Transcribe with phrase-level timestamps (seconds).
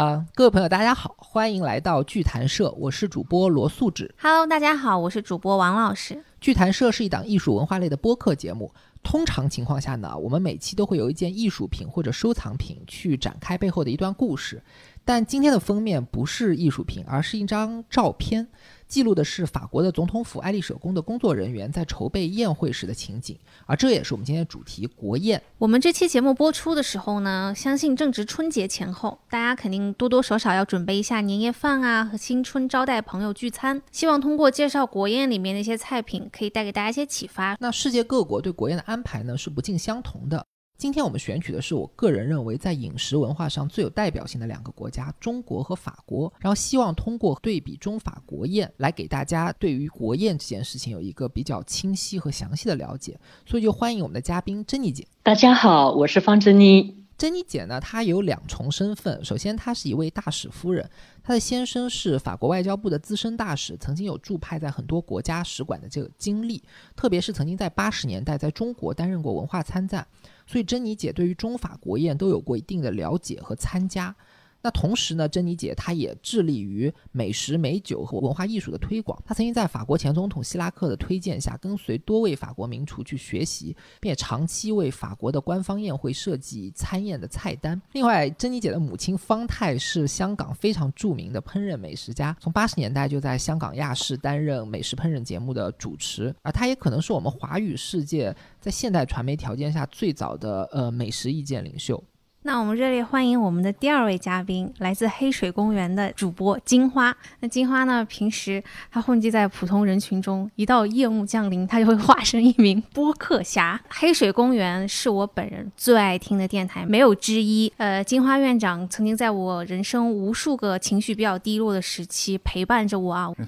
[0.00, 4.14] 啊，各位朋友，大家好，欢迎来到剧谈社，我是主播罗素芷。
[4.18, 6.24] Hello，大家好，我是主播王老师。
[6.40, 8.72] 剧谈社是一档艺术文化类的播客节目。
[9.02, 14.62] 通常情况下呢，我们每期都会有一件艺术品或者收藏品去展开背后的一段故事。
[15.04, 18.48] 但今天的封面不是艺术品，而是一张照片。
[18.90, 25.40] 记录的是法国的总统府爱丽舍宫的工作人员在筹备宴会时的情景，而这也是我们今天的主题——国宴。
[25.58, 33.80] 我们这期节目播出的时候呢，相信正值春节前后，大家肯定多多少少要准备一下年夜饭啊，和新春招待朋友聚餐。
[33.92, 37.56] 希望通过介绍国宴里面的一些菜品，可以带给大家一些启发。
[37.60, 40.44] 那世界各国对国宴的安排呢，是不尽相同的。
[40.80, 46.32] 今天我们选取的是我个人认为在饮食文化上最有代表性的两个国家——中国和法国。
[46.38, 53.20] 然后希望通过对比中法国宴，来给大家对于国宴这件事情有一个比较清晰和详细的了解。
[53.44, 55.06] 所以就欢迎我们的嘉宾珍妮姐。
[55.22, 56.96] 大家好，我是方珍妮。
[57.18, 59.22] 珍妮姐呢，她有两重身份。
[59.22, 60.88] 首先，她是一位大使夫人，
[61.22, 66.62] 她的先生是法国外交部的资深大使，曾经有驻派在很多国家使馆的这个经历，
[66.96, 70.06] 特别是曾经在八十年代在中国担任过文化参赞。
[70.50, 74.16] 所以，珍妮姐对于中法国宴都有过一定的了解和参加。
[74.62, 79.20] 那同时呢，珍妮姐她也致力于美食、美酒和文化艺术的推广。
[79.24, 87.80] 她曾经在法国前总统希拉克的推荐下，跟随多位法国名厨去学习，并且长期为法国的官方宴会设计餐宴的菜单。
[87.92, 96.34] 另外，珍妮姐的母亲方太是香港非常著名的烹饪美食家，从八十年代就在香港亚视担任美食烹饪节目的主持。
[96.42, 102.02] 而她也可能是我们华语世界在现代传媒条件下最早的呃美食意见领袖。
[102.42, 107.14] 那我们热烈欢迎我们的第二位嘉宾，来自黑水公园的主播金花。
[107.40, 113.78] 那金花呢，平时她混迹在普通人群中，一到夜幕降临，她就会化身一名播客侠。
[113.90, 117.70] 黑水公园是我本人最爱听的电台，没有之一。
[117.76, 123.30] 呃，金花院长曾经在我人生无数个情绪比较低落的时期陪伴着我啊。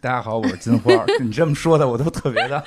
[0.00, 0.92] 大家好，我是金花。
[1.22, 2.62] 你这么说的，我都特别的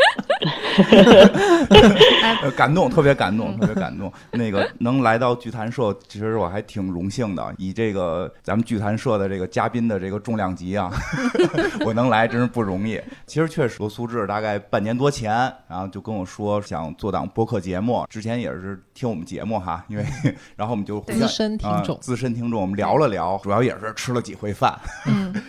[2.56, 4.12] 感动，特别感动，特别感动。
[4.32, 7.54] 那个能来到剧谈社，其实我还挺荣幸的。
[7.58, 10.92] 以这个咱们剧谈社的这个嘉宾的这个重量级啊，
[11.86, 13.00] 我能来真是不容易。
[13.26, 15.32] 其实确实，罗苏志大概半年多前，
[15.68, 18.06] 然后就跟我说想做档播客节目。
[18.10, 20.06] 之前也是听我们节目哈，因为
[20.56, 24.78] 然后我们就资深听众，资深听众，我们聊了聊，主要也是吃了几回饭，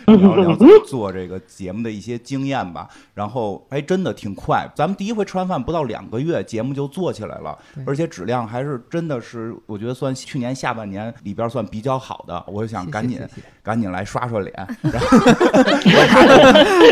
[0.05, 1.37] 聊聊怎么做这个。
[1.47, 4.67] 节目的一些经验吧，然后哎，真的挺快。
[4.75, 12.43] 咱们第一回吃完饭不到两个月，节目就做起来了，而且质量还是真的是，我觉得算去年下半年里边算比较好的。
[12.47, 13.19] 我就想赶紧
[13.63, 15.17] 赶紧来刷刷脸， 然后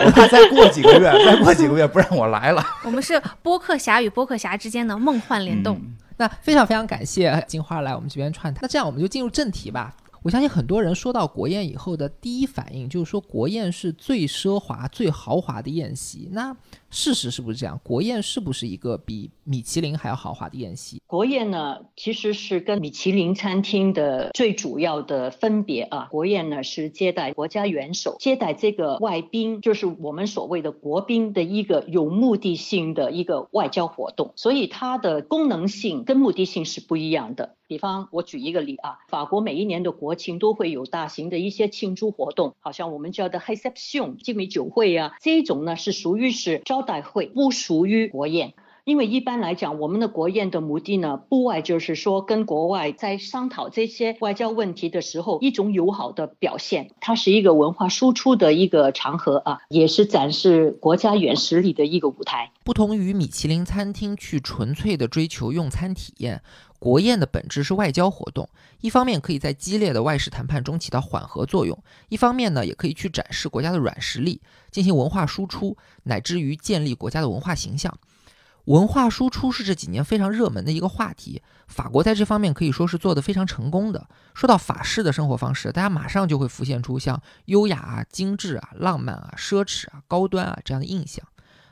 [0.05, 2.65] 我怕再过几个月，再过几个月不让我来了。
[2.83, 5.79] 我们是播客侠与播客侠之间的梦幻联动。
[6.17, 8.59] 那非常非常感谢金花来我们这边串台。
[8.61, 9.93] 那这样我们就进入正题吧。
[10.23, 16.29] 我相信很多人说到国宴以后的第一反应就是说国宴是最奢华、最豪华的宴席。
[16.31, 16.55] 那
[16.95, 17.77] 事实是不是这样？
[17.83, 21.01] 国宴是不是一个比米其林还要豪华的宴席？
[21.05, 26.07] 国宴呢，其实是跟米其林餐厅的最主要的分别啊。
[26.09, 37.55] 国宴呢是接待国家元首、接待这个外宾，就是我们所谓的国宾的一个有目的性的一个外交活动，所以它的功能性跟目的性是不一样的。
[37.67, 48.53] 比方，我举一个例啊，法国每一年的国庆都会有大型的一些庆祝活动，好像我们叫的 reception 精美酒会啊，这种呢是属于是招代会，不属于国宴。
[48.85, 56.91] 因为一般来讲，我们的国宴的目的呢，不外就是说跟国外在商讨这些外交问题的时候，一种友好的表现。
[57.01, 62.51] 它是一个文化输出的一个场合啊，也是展示国家软实力的一个舞台。
[62.63, 66.43] 不同于米其林餐厅去纯粹的追求用餐体验。
[66.77, 68.47] 国宴的本质是外交活动，
[68.81, 71.75] 一方面可以在激烈的外事谈判中起到缓和作用，
[72.09, 74.39] 一方面呢也可以去展示国家的软实力，
[74.69, 77.97] 进行文化输出，乃至于建立国家的文化形象。
[78.65, 84.07] 文化输出是这几年非常热门的一个话题，法国在这方面可以说是做得非常成功的。
[84.33, 91.25] 说到法式的生活方式，大家马上就会浮现出像优雅啊、精致啊、浪漫啊、奢侈啊、高端啊这样的印象。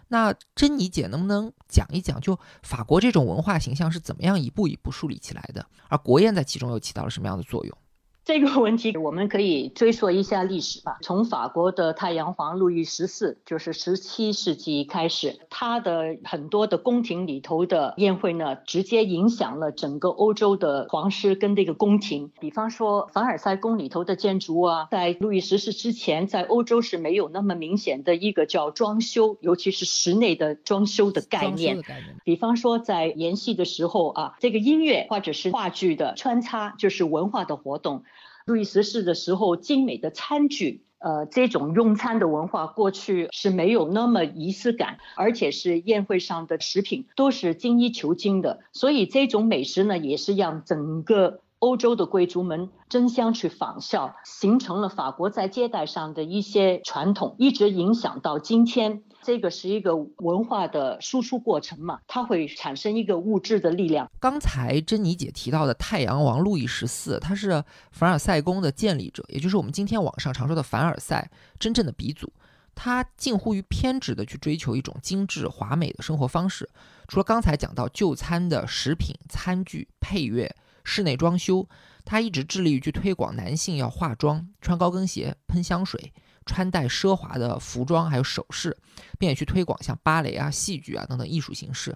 [0.10, 5.66] 那珍妮姐能不能讲一讲，就法国这种文化形象是怎么样一步一步树立起来的？
[5.88, 7.76] 而国宴在其中又起到了什么样的作用？
[8.26, 10.98] 这个问题我们可以追溯一下历史吧。
[11.02, 22.32] 从法国的太阳皇路易十四，就是十七世纪开始，他的很多的宫廷里头的宴会呢，直接影响了整个欧洲的皇室跟这个宫廷。
[22.40, 31.84] 比方说凡尔赛宫里头的建筑啊，在路易十四之前，在欧洲是没有那么明显的一个叫装修，尤其是室内的装修的概念。
[32.24, 38.06] 比方说在演戏的时候啊，这个音乐或者是话剧的穿插，就是文化的活动。
[38.46, 40.84] 路易十四的时候，精美的餐具。
[41.00, 51.42] 呃，这种用餐的文化过去是没有那么仪式感，而且是宴会上的食品都是精益求精的，所以这种美食呢，也是让整个。
[51.64, 59.02] 欧洲的贵族们争相去仿效，形成了法国在接待上的一些传统，一直影响到今天。
[59.22, 64.12] 这个是一个文化的输出过程嘛，它会产生一个物质的力量。
[64.20, 67.64] 刚才珍妮姐提到的太阳王路易十四，他是
[67.94, 72.30] 凡尔赛宫的建立者，也就是我们今天网上常说的凡尔赛真正的鼻祖。
[72.76, 76.70] 他近乎于偏执的去追求一种精致华美的生活方式。
[77.08, 80.54] 除了刚才讲到就餐的食品、餐具、配乐。
[80.84, 81.68] 室内装修，
[82.06, 86.12] 他一直致力于去推广男性要化妆、穿高跟鞋、喷香水、
[86.46, 88.78] 穿戴奢华的服装，还有首饰，
[89.18, 91.96] 并且去推广像芭蕾啊、戏剧啊等等艺术形式。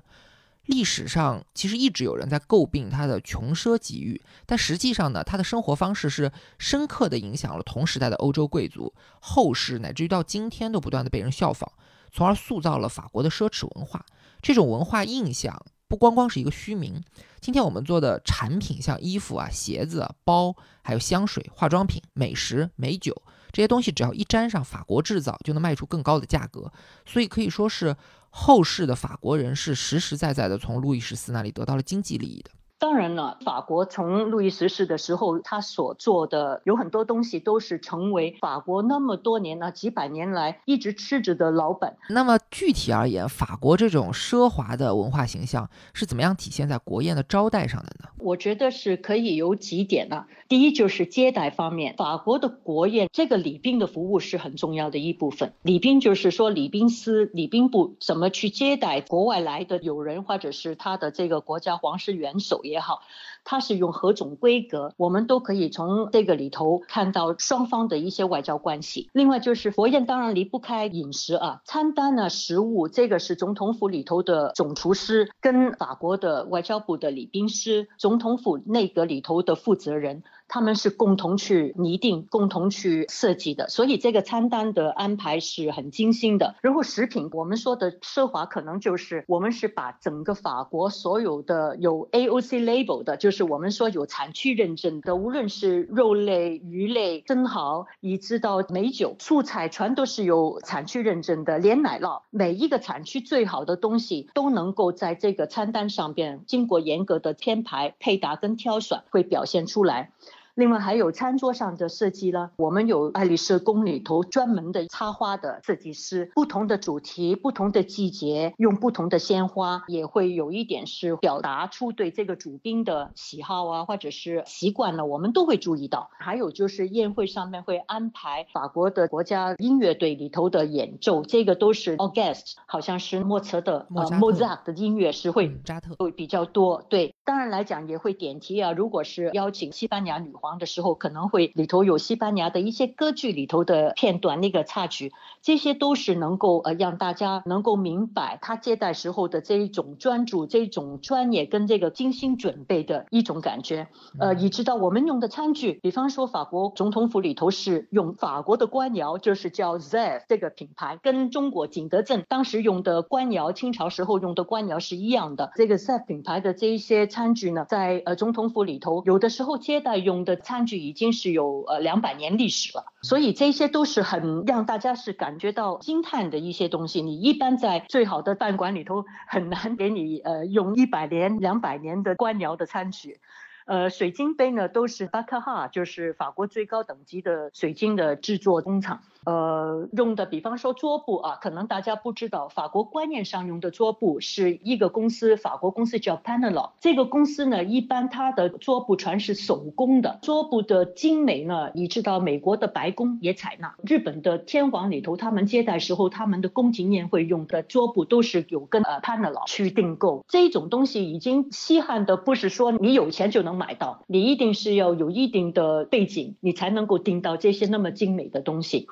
[0.66, 11.72] 历史上其实一直有人在诟病他的穷奢极欲，但实际上呢，他的生活方式是深刻的影响了同时代的欧洲贵族，后世乃至于到今天都不断的被人效仿，
[12.12, 14.06] 从而塑造了法国的奢侈文化。
[14.42, 15.66] 这种文化印象。
[15.88, 17.02] 不光光是一个虚名，
[17.40, 26.72] 今天我们做的产品，像衣服啊、鞋子啊、包，还有香水、化妆品、美食、美酒这些东西，只要一沾上法国制造，就能卖出更高的价格。
[27.06, 27.96] 所以可以说是
[28.30, 32.52] 后世的法国人是实实在在的从路易十四那里得到了经济利益的。
[32.80, 41.98] 当然了，法国从路易十四的时候，他所做的有很多东西都是成为法国那么多年呢几百年来一直吃着的老本。
[42.10, 48.10] 那么具体而言，法国这种奢华的文化形象是怎么样体现在国宴的招待上的呢？
[48.20, 50.26] 我觉得是可以有几点呢。
[50.48, 55.54] 第一就是接待方面，法国的国宴这个礼宾的服务是很重要的一部分。
[55.62, 62.64] 礼宾就是说礼宾司、礼宾部怎么去接待国外来的友人，或者是他的这个国家皇室元首。
[62.64, 63.02] 也好，
[63.50, 69.10] 它是用何种规格，我们都可以从这个里头看到双方的一些外交关系。
[69.14, 80.24] 另外就是佛宴当然离不开饮食啊，餐单呢，食物这个是总统府里头的总厨师跟法国的外交部的礼宾师，总统府内阁里头的负责人。
[80.48, 86.56] 他们是共同去拟定、共同去设计的，所以这个餐单的安排是很精心的。
[86.62, 101.58] 然后食品，我们说的奢华，可能就是我们是把整个法国所有的有 AOC label 的，就是我们说有产区认证的，无论是肉类、鱼类、生蚝，以至到美酒、素菜，全都是有产区认证的。
[101.60, 110.12] 连奶酪，每一个产区最好的东西都能够在这个餐单上边经过严格的编排、配搭跟挑选，会表现出来。
[110.58, 126.10] 另外还有餐桌上的设计呢，我们有爱丽舍宫里头专门的插花的设计师，不同的主题、不同的季节用不同的鲜花，也会有一点是表达出对这个主宾的喜好啊，或者是习惯呢，我们都会注意到。
[126.18, 135.56] 还有就是宴会上面会安排法国的国家音乐队里头的演奏，这个都是 August，好像是莫测的呃莫扎特的音乐是会
[136.00, 136.84] 会比较多。
[136.90, 140.47] 对，当然来讲也会点题啊，如果是邀请西班牙女皇。
[140.56, 145.12] 的时候可能会里头有西班牙的一些歌剧里头的片段，那个插曲，
[145.42, 153.90] 这些都是能够呃让大家能够明白他接待时候的这一种专注、这种专业跟这个精心准备的一种感觉。
[154.18, 165.52] 呃，你知道我们用的餐具，比方说法国总统府里头是用法国的官窑，就是叫 Zev 这个品牌，跟中国景德镇当时用的官窑，清朝时候用的官窑是一样的。
[165.56, 170.37] 这个 Zev 品牌的这一些餐具呢，在呃总统府里头，有的时候接待用的。
[170.38, 177.02] 餐具已经是有呃两百年历史了，所以这些都是很让大家是感觉到惊叹的一些东西。
[177.02, 183.20] 你一般在最好的饭馆里头很难给你呃用一百年、两百年的官窑的餐具。
[183.66, 189.02] 呃，水晶杯呢都是巴克哈，就是法国最高等级的水晶的制作工厂。
[189.28, 196.70] 呃，用的比方说桌布啊，可能大家不知道，法国观念上用的桌布是一个公司，法国公司叫 Panel。
[196.80, 210.24] 这个公司呢，一般它的桌布全是手工的，桌布的精美呢，你知道美国的白宫也采纳，日本的天皇里头他们接待时候他们的宫廷宴会用的桌布都是有跟呃 Panel 去订购。
[210.30, 218.88] 这种东西已经稀罕的不是说你有钱就能买到，你一定是要有一定的背景，你才能够订到这些那么精美的东西。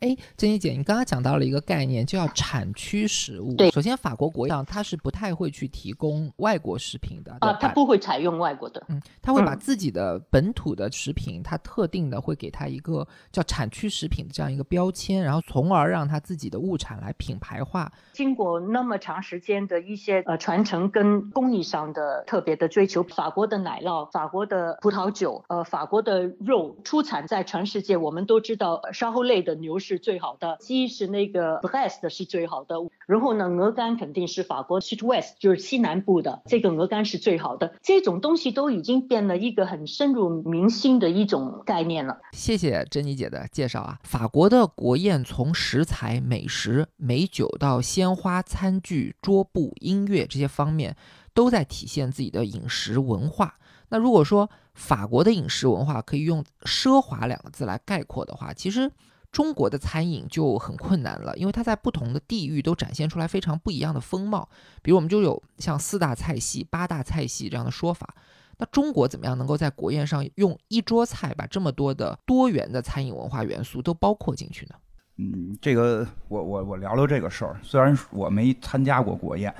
[0.00, 3.54] 哎，珍妮姐，你刚刚讲到了一个概念，就叫产区食物。
[3.54, 8.84] 对首先法国国上它是不太会去提供外国食品的啊，它不会采用外国的。
[8.88, 17.90] 嗯，它会把嗯自己的本土的食品，它特定的会给它一个叫产区食品的这样一个标签，然后从而让它自己的物产来品牌化。
[18.12, 32.74] 经过那么长时间的一些呃传承跟工艺上的特别的追求，法国的奶酪、法国的葡萄酒、呃法国的肉出产在全世界，我们都知道呃沙后类的牛是最好的，鸡是那个 b r e s t 是最好的，
[33.06, 37.72] 然后呢鹅肝肯定是法国 Sud-West 就是西南部的，这个鹅肝是最好的。
[37.82, 42.20] 这种东西都已经变了一个很深入民心的一种概念了。
[42.32, 43.98] 谢谢珍妮姐的介绍啊。
[44.02, 50.96] 法国的国宴从食材、美食、美酒到鲜花、餐具、桌布、音乐这些方面，
[51.32, 53.54] 都在体现自己的饮食文化。
[53.88, 58.90] 那如果说法国的饮食文化可以用奢华两个字来概括的话，其实
[59.36, 64.48] 中国的餐饮就很困难了，因为它在不同的地域都展现出来非常不一样的风貌。
[64.80, 68.14] 比如我们就有像四大菜系、八大菜系这样的说法。
[68.56, 74.74] 那中国怎么样能够在国宴上用一桌菜把这么多的多元的餐饮文化元素都包括进去呢？
[75.18, 77.58] 嗯，这个我我我聊聊这个事儿。
[77.62, 79.54] 虽然我没参加过国宴，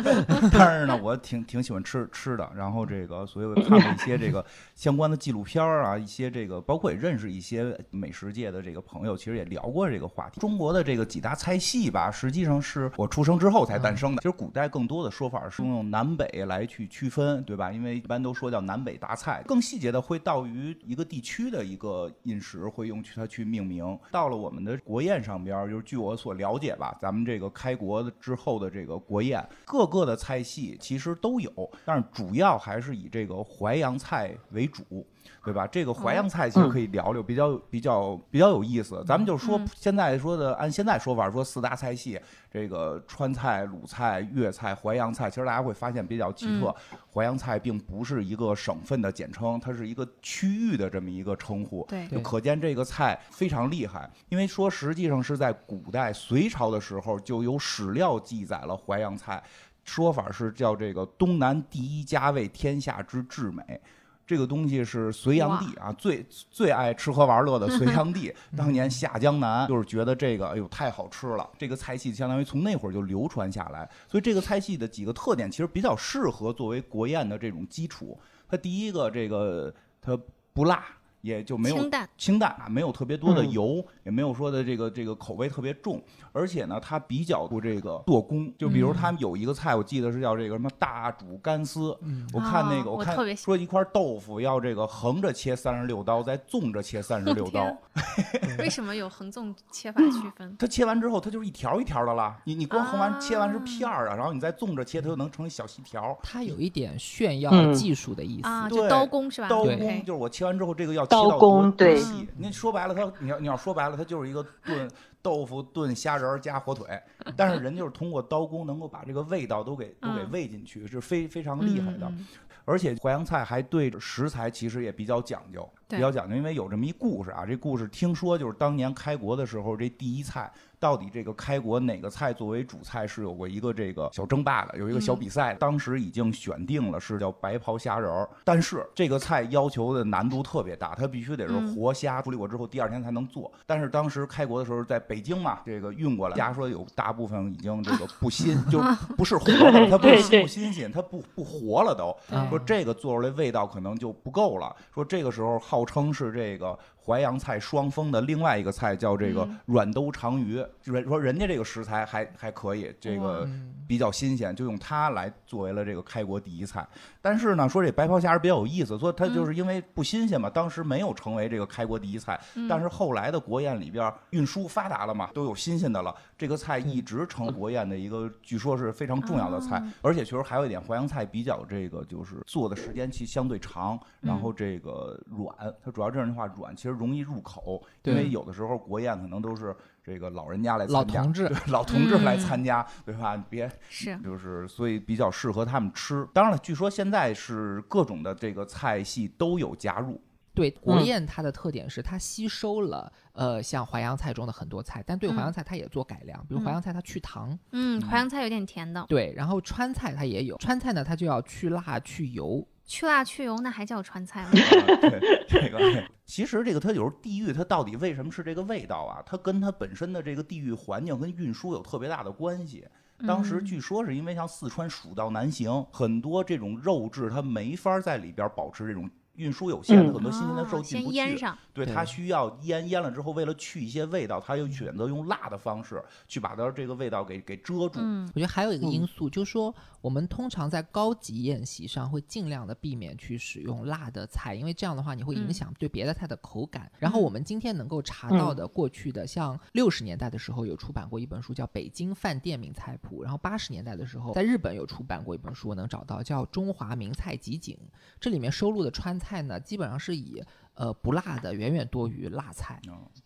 [0.52, 2.46] 但是呢，我挺挺喜欢吃吃的。
[2.54, 4.44] 然后这个，所以我看了一些这个
[4.76, 10.40] 相关的纪录片儿啊，一些这个，包括也认识一些美食界的这个朋友，其实也聊过这个话题。
[10.40, 14.20] 中国的这个几大菜系吧，实际上是我出生之后才诞生的。
[14.20, 17.72] 其实古代更多的说法是用南北来去区分，对吧？
[17.72, 23.98] 因为一般都说叫南北大菜，更细节的会到于一个地区的一个饮食，会用它去命名。
[24.12, 35.06] 到了我们的国国宴上边，就是据我所了解吧，咱们这个开国之后的这个国宴，各个的菜系其实都有，但是主要还是以这个淮扬菜为主。
[35.44, 35.66] 对吧？
[35.66, 39.02] 这个淮扬菜其实可以聊聊，比较比较比较有意思。
[39.06, 42.20] 咱们就说嗯现在说的，按现在说法说四大菜系，
[42.50, 46.74] 这个川菜、鲁菜、粤菜、淮扬菜，其实大家会发现比较奇特。
[47.12, 51.84] 淮扬菜并不是一个省份的简称，它是一个区域的这么一个称呼。
[51.88, 59.42] 对就可见这个菜非常厉害，因为说实际上是在古代隋朝的时候就有史料记载了淮扬菜，
[59.84, 63.80] 说法是叫这个东南第一家味，天下之至美。
[64.28, 78.20] 这个东西是隋炀帝啊，最最爱吃喝玩乐的隋炀帝， 当年下江南就是觉得这个哎呦太好吃了，这个菜系相当于从那会儿就流传下来，所以这个菜系的几个特点其实比较适合作为国宴的这种基础。
[78.46, 80.14] 它第一个这个它
[80.52, 80.84] 不辣，
[81.20, 88.52] 也就没有清淡，清淡啊，没有特别多的嗯油，也没有说的这个这个口味特别重，而且呢，它比较不这个做工。
[88.56, 91.96] 就比如他们有一个菜，我记得是叫这个什么大煮干丝，
[92.32, 97.76] 我看那个哦我看说一块豆腐要这个横着切三十六刀，再纵着切三十六 刀。
[98.58, 100.56] 为什么有横纵切法区分？
[100.58, 102.40] 它切完之后，它就是一条一条的啦。
[102.44, 106.16] 你你光横完、啊切完是片儿啊，然后你再纵着切，它就能成小细条。
[106.22, 108.48] 它有一点炫耀嗯技术的意思。
[108.48, 109.48] 啊，就刀工是吧？
[109.48, 112.28] 刀工就是我切完之后，这个要切刀工对细。
[112.36, 114.90] 那说白了，他你要你要说白了，他就是一个炖
[115.22, 116.86] 豆腐、炖虾仁儿加火腿，
[117.36, 122.06] 但是人就是通过刀工能够把这个味道都给都给嗯喂进去，是非非常厉害的。
[122.06, 122.26] 嗯
[122.70, 127.46] 而且淮扬菜还对食材其实也比较讲究，比较讲究，因为有这么一故事啊。
[127.46, 135.58] 这故事听说就是当年开国的时候，这第一菜到底这个开国哪个菜作为主菜是有过一个这个小争霸的，有一个小嗯比赛的。
[135.58, 143.50] 当时已经选定了是叫白袍虾仁儿，但是这个菜要求的难度特别大，它必须得是嗯活虾处理过之后第二天才能做。
[143.66, 148.80] 但是当时开国的时候在北京嘛，这个运过来，家说有大部分已经这个不新，就
[149.16, 152.14] 不是活的，它不是不新鲜，它不不活了都。
[152.34, 154.74] 啊说这个做出来味道可能就不够了。
[154.94, 156.78] 说这个时候号称是这个
[157.08, 159.58] 淮扬菜双峰的另外一个菜叫这个嗯。
[159.64, 166.86] 软兜长鱼，人说人家这个食材还还可以，这个嗯比较新鲜，就用它来作为了这个开国第一菜。
[167.22, 172.38] 但是呢，说这白袍虾是比较有意思，说它就是因为不新鲜嘛，当时没有成为这个开国第一菜。
[172.54, 172.68] 嗯。
[172.68, 179.78] 但是后来的国宴里边运输发达了嘛，都有新鲜的了，这个菜一直成国宴的一个，据说是非常重要的菜。
[179.78, 192.40] 哦而且确实还有一点，淮扬菜比较这个就是做的时间其实相对长，然后这个软，它主要这样的话软，其实容易入口，因为有的时候国宴可能都是这个老人家来老参加，同志老同志来嗯。
[192.40, 193.36] 参加，对吧？
[193.36, 194.18] 你别是。
[194.18, 196.26] 就是所以比较适合他们吃。
[196.34, 200.20] 当然了，据说现在是各种的这个菜系都有加入，
[200.54, 201.04] 对国嗯。
[201.04, 212.66] 宴它的特点是它吸收了呃像淮扬菜中的很多菜，但对淮扬菜它也做改良，比如淮扬菜它去糖，嗯，淮扬菜有点甜的，对，然后川菜它也有，川菜呢它就要去辣去油。
[212.88, 214.50] 去辣去油，那还叫川菜吗？
[215.02, 215.78] 对这个，
[216.24, 219.22] 其实这个它有时候地域，它到底为什么是这个味道啊？
[219.26, 222.84] 它跟它本身的这个地域环境跟运输有特别大的关系。
[223.26, 229.08] 当时据说是因为像四川蜀道难行，很多这种肉质它没法在里边保持这种。
[229.38, 231.38] 运输有限，很多新鲜的肉进不去。
[231.72, 238.00] 对，它需要腌，腌了之后，为了去一些味道，它又选择用辣的方式去把它这个味道给给遮住。
[238.00, 246.90] 我觉得还有一个因素，就是说我们通常在高级宴席上会尽量的避免去使用辣的菜，因为这样的话你会影响对别的菜的口感。
[246.98, 257.76] 然后我们今天能够查到的过去的，像六十年代的时候有出版过一本书叫《北京饭店名菜谱》，然后八十年代的时候在日本有出版过一本书，我能找到叫《中华名菜集锦》，
[258.18, 259.28] 这里面收录的川菜。
[259.28, 260.42] 菜呢，基本上是以
[260.78, 262.80] 呃不辣的远远多于辣菜，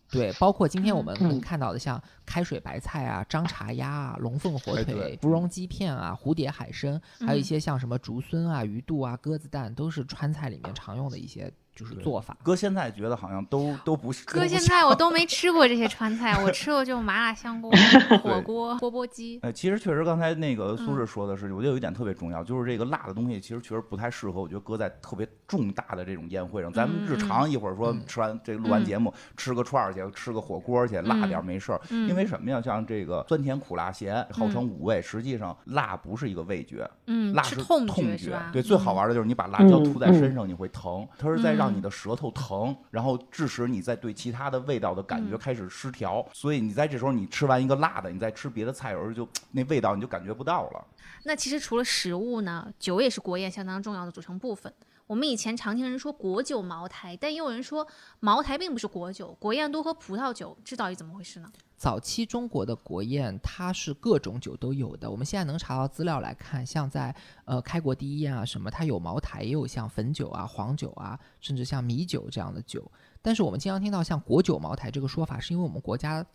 [0.09, 11.51] 对，包括今天我们能看到的像开水白菜啊、张茶鸭啊、龙凤火腿、芙蓉鸡片啊、蝴蝶海参，还有一些像什么竹荪啊、鱼肚啊、鸽子蛋，都是川菜里面常用的一些。
[11.75, 14.23] 就是做法，哥现在觉得好像都 都不是。
[14.25, 17.71] 哥现在我都没吃过这些川菜，我吃过就麻辣香锅、
[18.21, 19.39] 火锅、钵钵鸡。
[19.41, 24.39] 哎，其实确实刚才那个苏轼说的是，我觉得有一点特别重要，就是这个辣的东西其实确实不太适合。
[24.39, 31.81] 我觉得搁在特别重大的这种宴会上，咱们日常一会儿说吃完这录完节目吃个串儿去，吃个火锅去，辣点没事儿。
[31.89, 32.61] 因为什么呀？
[32.61, 38.39] 像这个酸甜苦辣咸，号称五味，实际上辣不是一个味觉，嗯，辣是痛觉。
[38.51, 41.62] 对，最好玩的就是你把辣椒涂在身上，你会疼，它是在让。
[41.63, 50.85] 让你的舌头疼，然后致使你在对其他的味道的感觉开始失调，所以你在这时候你吃完一个辣的，你再吃别的菜，有时候就那味道你就感觉不到了。
[51.23, 54.73] 那其实除了食物呢，酒也是国宴相当重要的组成部分。
[55.05, 57.85] 我们以前常听人说国酒茅台，但也有人说
[58.19, 61.51] 茅台并不是国酒，国宴多喝葡萄酒，这到底怎么回事呢？
[61.83, 65.11] 早期中国的国宴，它是各种酒都有的。
[65.11, 67.13] 我们现在能查到资料来看，像在
[67.43, 72.89] 呃开国第一宴啊什么，它有茅台，也有像汾酒啊、黄酒啊，甚至像米酒这样的酒。
[73.21, 76.25] 但是我们经常听到像国酒茅台这个说法，是因为我们国家。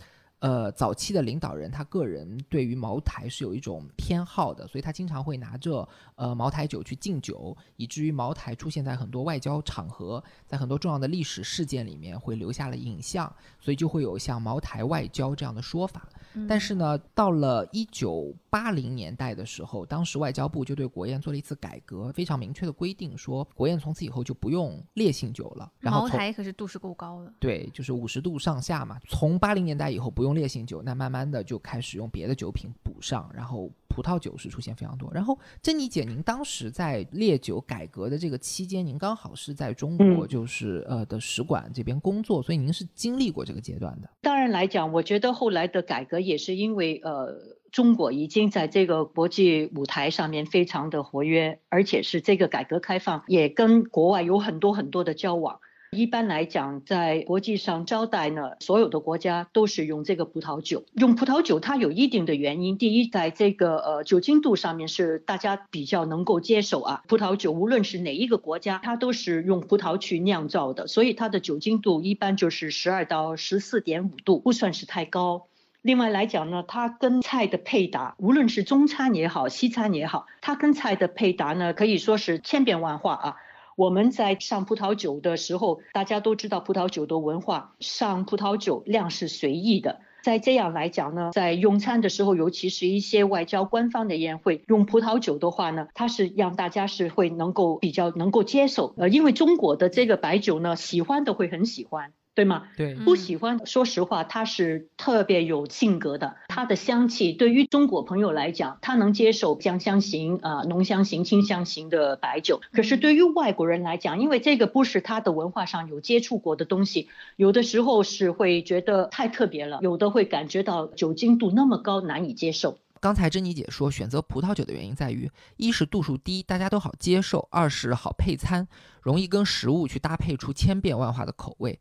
[0.41, 16.09] 呃，早期的领导人他个人对于茅台是有一种偏好的，所以他经常会拿着呃茅台酒去敬酒，以至于茅台出现在很多外交场合，在很多重要的历史事件里面会留下了影像，所以就会有像茅台外交这样的说法。
[16.47, 25.73] 但是呢，到了一九八零年代的时候，当时外交部就对国宴做了一次改革，非常明确的规定说，国宴从此以后就不用烈性酒了。
[25.81, 29.01] 然后茅台可是度数够高的，对，就是五十度上下嘛。
[29.09, 35.11] 从八零年代以后不用烈性酒，那慢慢的就开始用别的酒品补上，然后葡萄酒是出现非常多。
[35.13, 44.11] 然后珍妮姐，您当时在烈酒改革的这个期间，您刚好是在中国，就是呃的使馆这边工作，所以您是经历过这个阶段的。
[44.21, 46.19] 当然来讲，我觉得后来的改革。
[46.29, 47.39] 也是因为呃，
[47.71, 55.61] 中国已经在这个国际舞台上面非常的活跃，而且是这个改革开放也跟国外有很多很多的交往。
[55.91, 60.85] 一般来讲，在国际上招待呢，所有的国家都是用这个葡萄酒。
[60.93, 67.03] 用葡萄酒它有一定的原因，第一，在这个呃酒精度上面是大家比较能够接受啊。
[67.09, 75.47] 葡萄酒无论是哪一个国家，它都是用葡萄去酿造的，所以它的酒精度一般就是十二到十四点五度，不算是太高。
[75.81, 83.37] 另外来讲呢，它跟菜的配搭，无论是中餐也好，西餐也好，它跟菜的配搭呢，可以说是千变万化啊。
[83.79, 90.01] 我们在上葡萄酒的时候，大家都知道葡萄酒的文化，上葡萄酒量是随意的。
[90.25, 98.95] 在这样来讲呢，在用餐的时候，尤其是一些外交官方的宴会，用葡萄酒的话呢，它是让大家是会能够比较能够接受。
[98.97, 102.13] 呃，因为中国的这个白酒呢，喜欢的会很喜欢。
[102.39, 102.69] 对吗？
[102.77, 103.67] 对，不喜欢。
[103.67, 106.37] 说实话，它是特别有性格的。
[106.47, 112.61] 它的香气对于中国朋友来讲，他能接受酱香型、啊浓香型、清香型的白酒。
[112.73, 122.79] 可是对于外国人来讲，因为这个不是他的文化上有接触过的东西，有的时候是会觉得太特别了，有的会感觉到酒精度那么高难以接受。
[123.01, 128.69] 刚才珍妮姐说，选择葡萄酒的原因在于，一是度数低，大家都好接受；二是好配餐，
[129.03, 131.79] 容易跟食物去搭配出千变万化的口味。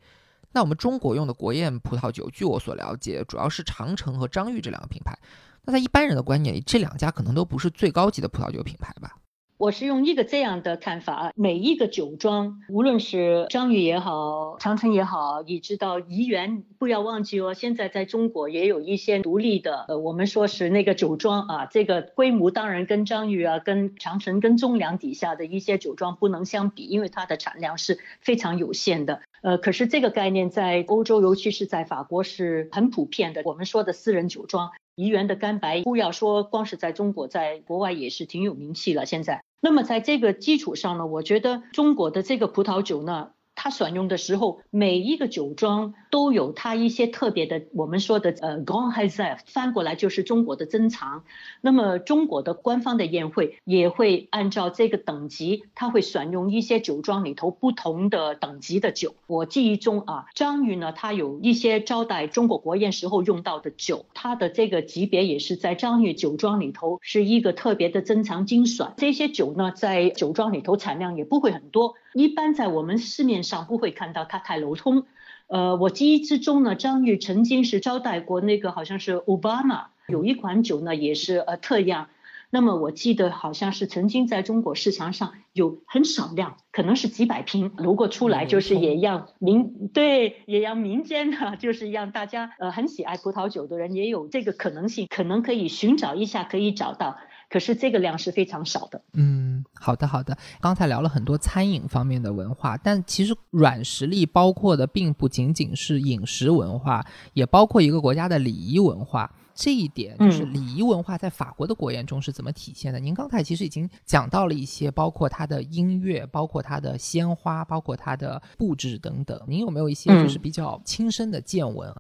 [0.54, 5.18] 那我们中国用的国宴葡萄酒，据我所了解，主要是长城和张裕这两个品牌。
[5.66, 9.18] 那在一般人的观念里，这两家可能都不是最高级的葡萄酒品牌吧？
[9.58, 29.24] 我是用一个这样的看法，每一个酒庄，无论是张裕也好，长城也好，一直到怡园，不要忘记哦，现在在中国也有一些独立的，呃，我们说是那个酒庄啊，这个规模当然跟张裕啊、跟长城、跟中粮底下的一些酒庄不能相比，因为它的产量是非常有限的。
[29.42, 33.42] 呃，可是这个概念在欧洲，尤其是在法国是很普遍的。
[33.46, 34.72] 我们说的私人酒庄。
[34.96, 39.06] 怡园的干白，不要说光是在中国，在国外也是挺有名气了。
[39.06, 43.32] 现在，那么在这个基础上呢，我觉得中国的这个葡萄酒呢。
[43.60, 51.24] 它选用的时候，每一个酒庄都有它一些特别的，我们说的呃 Grand h a z e f 翻过来就是中国的珍藏。
[51.62, 59.16] 那么中国的官方的宴会也会按照这个等级，它会选用一些酒庄里头不同的等级的酒。
[59.28, 68.94] 我记忆中啊，张裕呢，它有一些招待中国国宴时候用到的酒，它的这个级别也是在张裕酒庄里头是一个特别的珍藏精选。
[68.98, 71.96] 这些酒呢，在酒庄里头产量也不会很多。
[72.14, 75.06] 一般在我们市面上不会看到它太流通。
[75.48, 82.10] 呃，我记忆之中呢，张玉曾经是招待过那个好像是奥巴马，有一款酒呢也是呃特样。
[82.50, 87.74] 那么我记得好像是曾经在中国市场上有很少量，可能是几百瓶。
[87.78, 97.18] 如果出来就是也让民对也让民间的，就是让大家呃很喜爱葡萄酒的人也有这个可能性，可能可以寻找一下，可以找到。
[97.50, 99.02] 可是这个量是非常少的。
[99.14, 100.38] 嗯，好的好的。
[100.60, 109.34] 刚才聊了很多餐饮方面的文化，但其实软实力包括的并不仅仅是饮食文化，也包括一个国家的礼仪文化。
[109.60, 113.00] 这一点就是礼仪文化在法国的国宴中是怎么体现的？
[113.00, 119.42] 您刚才其实已经讲到了一些，包括它的音乐，包括它的鲜花，包括它的布置等等。
[119.48, 121.92] 您有没有一些就是比较亲身的见闻？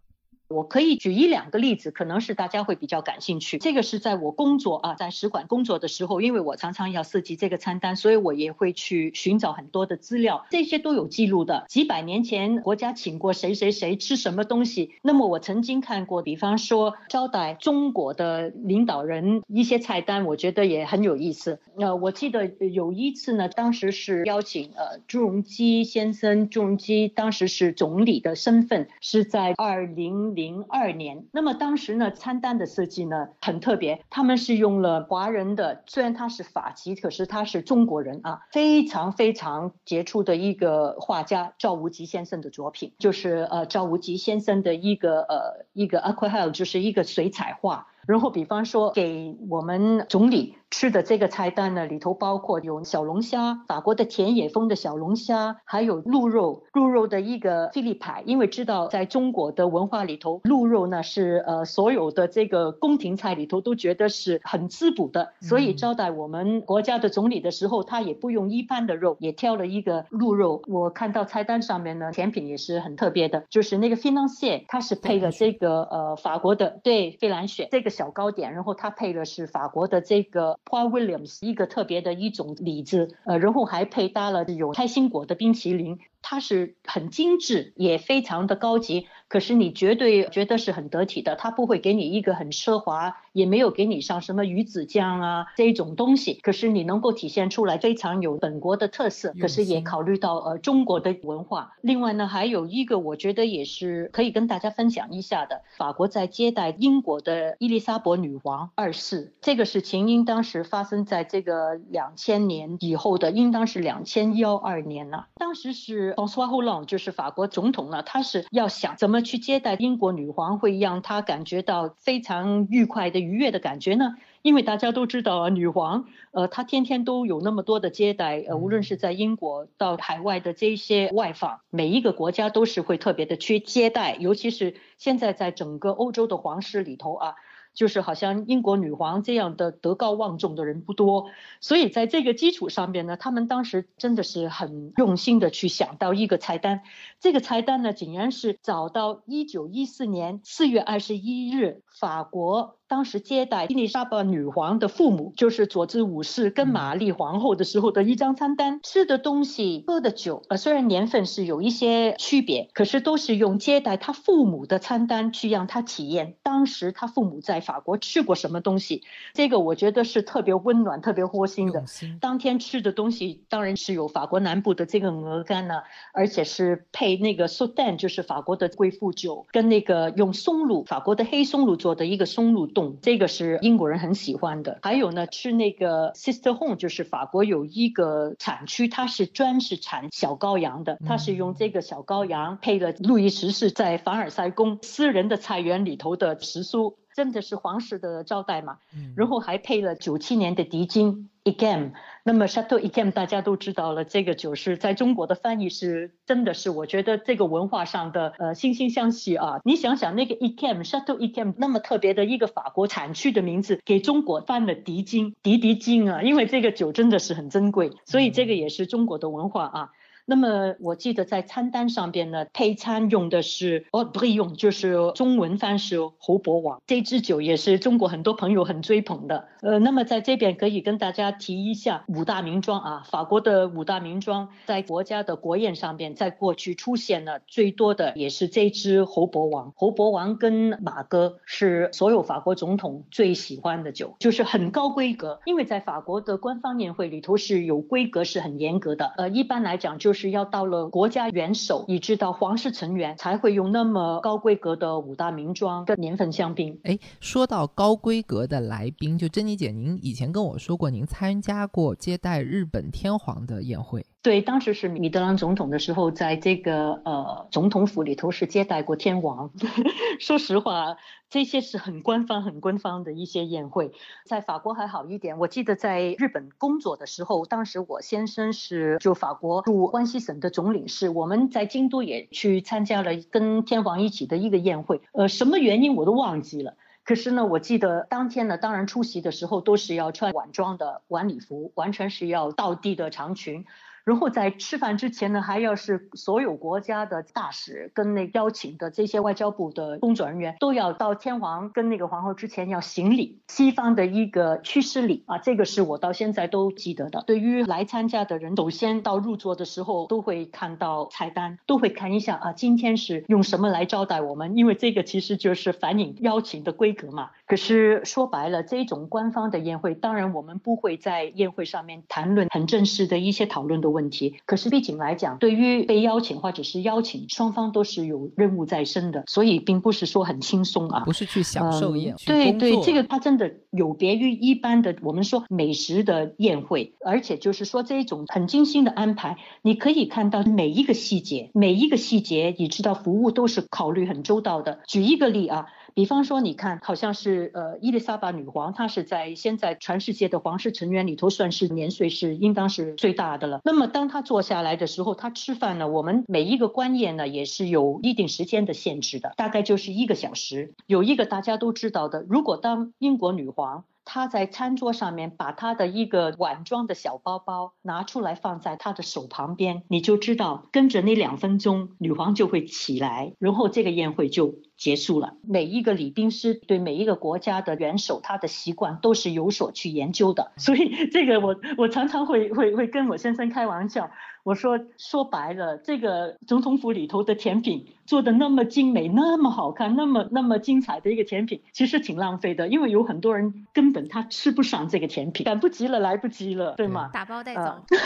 [0.49, 3.57] 我可以举一两个例子，可能是大家会比较感兴趣。
[3.57, 11.65] 这个是在我工作啊，在使馆工作的时候，因为我常常要涉及这个餐单，所以我也会去寻找很多的资料，这些都有记录的。
[11.67, 21.59] 几百年前国家请过谁谁谁吃什么东西，那么我曾经看过，比方说招待中国的领导人一些菜单，我觉得也很有意思。
[21.77, 30.36] 呃，我记得有一次呢，当时是邀请呃朱镕基先生，朱镕基当时是总理的身份，是在二零。
[30.37, 50.53] 零二年，那么当时呢，餐单的设计呢很特别，他们是用了华人的，虽然他是法籍，可是他是中国人啊，非常非常杰出的一个画家赵无极先生的作品，就是呃赵无极先生的一个呃一个 aquarelle，就是一个水彩画，然后比方说给我们总理。
[50.69, 58.21] 吃的这个菜单呢，里头包括有小龙虾，法国的田野风的小龙虾，还有鹿肉，鹿肉的一个菲力牌。
[58.25, 70.61] 因为知道在中国的文化里头，鹿肉呢是呃所有的这个宫廷菜里头都觉得是很滋补的，所以招待我们国家的总理的时候，他也不用一般的肉，也挑了一个鹿肉。
[70.67, 80.56] 我看到菜单上面呢，甜品也是很特别的，就是那个菲兰雪，它是配了这个呃法国的对费兰雪这个小糕点，然后它配的是法国的这个。
[80.65, 85.99] Paul Williams 一个特别的一种李子，呃，然后还配搭了有开心果的冰淇淋。
[86.21, 101.73] 它是很精致，也非常的高级，可是你绝对觉得是很得体的，他不会给你一个很奢华，也没有给你上什么鱼子酱啊这种东西，可是你能够体现出来非常有本国的特色，可是也考虑到呃中国的文化。
[101.81, 116.13] 另外呢，还有一个我觉得也是可以跟大家分享一下的，法国在接待英国的伊丽莎白女王二世，这个事情应当是发生在这个两千年以后的，应当是两千幺二年了，当时是。
[116.17, 124.15] 从 s w a h o l o n 就是法国总统呢，他是要想怎么去接待英国女皇，会让她感觉到非常愉快的愉悦的感觉呢？
[124.41, 137.35] 因为大家都知道啊，女皇，呃，她天天都有那么多的接待，呃，无论是在英国到海外的这些外访，每一个国家都是会特别的去接待，尤其是现在在整个欧洲的皇室里头啊。
[137.77, 141.29] 就是好像英国女皇这样的德高望重的人不多，
[141.61, 146.81] 所以在这个基础上面呢，他们当时真的是很用心的去想到一个菜单。
[147.19, 152.76] 这个菜单呢，竟然是找到一九一四年四月二十一日，法国。
[152.89, 169.03] 当时接待伊丽莎白女皇的父母，就是佐治五世跟玛丽皇后的时候的一张餐单，吃的东西、喝的酒，呃，虽然年份是有一些区别，可是都是用接待他父母的餐单去让他体验当时他父母在法国吃过什么东西。
[169.33, 171.83] 这个我觉得是特别温暖、特别窝心的。
[172.21, 175.81] 当天吃的东西当然是有法国南部的这个鹅肝呢，
[176.13, 182.65] 而且是配那个 s o d a n 就是法国的贵妇酒，跟那个用松露，法国的黑松露做的一个松露。
[183.01, 184.79] 这个是英国人很喜欢的。
[184.81, 190.97] 还有呢，吃那个 Sister Home，就是法国有一个产区，它是专是产小羔羊的。
[191.05, 196.95] 它是用这个小羔羊配了路易十四在凡尔赛宫私人的菜园里头的食蔬。
[197.17, 201.93] 真的是皇室的招待嘛，嗯然后还配了九七年的迪金 Egam。
[202.23, 209.61] 那么 Chateau Egam 大家都知道了，这个酒是在中国的翻译是真的是，我觉得这个文化上的呃惺惺相惜啊。
[209.63, 219.89] 你想想那个 Egam Chateau Egam 那么特别的一个法国产区的名字，给中国翻了迪金迪迪金啊，因为这个酒真的是很珍贵，所以这个也是中国的文化啊。
[220.29, 226.81] 那么我记得在餐单上边呢，配餐用的是哦，不可以用，就是中文翻是侯伯王。
[226.85, 229.47] 这支酒也是中国很多朋友很追捧的。
[229.61, 239.71] 呃，那么在这边可以跟大家提一下五大名庄啊，法国的五大名庄在国家的国宴上边，在过去出现了最多的也是这支侯伯王。
[239.77, 249.13] 侯伯王跟马哥是所有法国总统最喜欢的酒，就是很高规格，因为在法国的官方宴会里头是有规格，是很严格的。
[249.15, 256.79] 呃，一般来讲就是是要到了国家元首，以至到皇室成员才会用那么高规格的五大名庄跟年份香槟。
[256.83, 264.03] 哎，说到高规格的来宾，就珍妮姐，您以前跟我说过，您参加过接待日本天皇的宴会。
[264.23, 269.51] 对，当时是米德朗总统的时候，在这个呃总统府里头是接待过天王。
[270.19, 270.97] 说实话，
[271.29, 273.93] 这些是很官方、很官方的一些宴会。
[274.25, 284.99] 在法国还好一点，我记得在日本工作的时候，当时我先生是就法国驻关西省的总领事，我们在京都也去参加了跟天皇一起的一个宴会。
[285.13, 286.75] 呃，什么原因我都忘记了。
[287.05, 293.63] 可是呢，我记得当天呢，当然出席的时候都是要穿晚装的晚礼服，完全是要倒地的长裙。
[294.07, 307.21] 然后在吃饭之前呢，还要是所有国家的大使跟那邀请的这些外交部的工作人员都要到天皇跟那个皇后之前要行礼，西方的一个趋势礼啊，这个是我到现在都记得的。
[307.27, 317.31] 对于来参加的人，首先到入座的时候都会看到菜单，都会看一下啊，今天是用什么来招待我们，因为这个其实就是反映邀请的规格嘛。
[317.47, 324.35] 可是说白了，这种官方的宴会，当然我们不会在宴会上面谈论很正式的一些讨论的问题。
[324.45, 331.05] 可是毕竟来讲，对于被邀请或者是邀请，双方都是有任务在身的，所以并不是说很轻松啊。
[331.05, 344.79] 不是去享受宴，嗯、对对，这个它真的有别于一般的我们说美食的宴会，而且就是说这种很精心的安排，你可以看到每一个细节，每一个细节，你知道服务都是考虑很周到的。
[344.85, 345.67] 举一个例啊。
[345.97, 353.61] 比方说，你看，好像是呃，伊丽莎白女皇，她是在现在全世界的皇室成员里头，算是年岁是应当是最大的了。
[353.63, 360.75] 那么，当她坐下来的时候，她吃饭呢，我们每一个官宴呢，也是有一定时间的限制的，大概就是一个小时。
[360.85, 363.83] 有一个大家都知道的，如果当英国女皇。
[364.09, 375.33] 她在餐桌上面把她的一个碗装的小包包拿出来放在她的手旁边，你就知道跟着那两分钟，女皇就会起来，然后这个宴会就结束了。
[375.43, 384.09] 每一个礼宾师对每一个国家的元首，他的习惯都是有所去研究的，所以这个我我常常会会会跟我先生开玩笑。
[384.47, 397.09] 我说说白了，这个总统府里头的甜品做的那么精美、那么好看、那么那么精彩的一个甜品，其实挺浪费的，因为有很多人根本他吃不上这个甜品，赶不及了，来不及了，对吗？
[397.11, 397.61] 打包带走。
[397.91, 397.97] 呃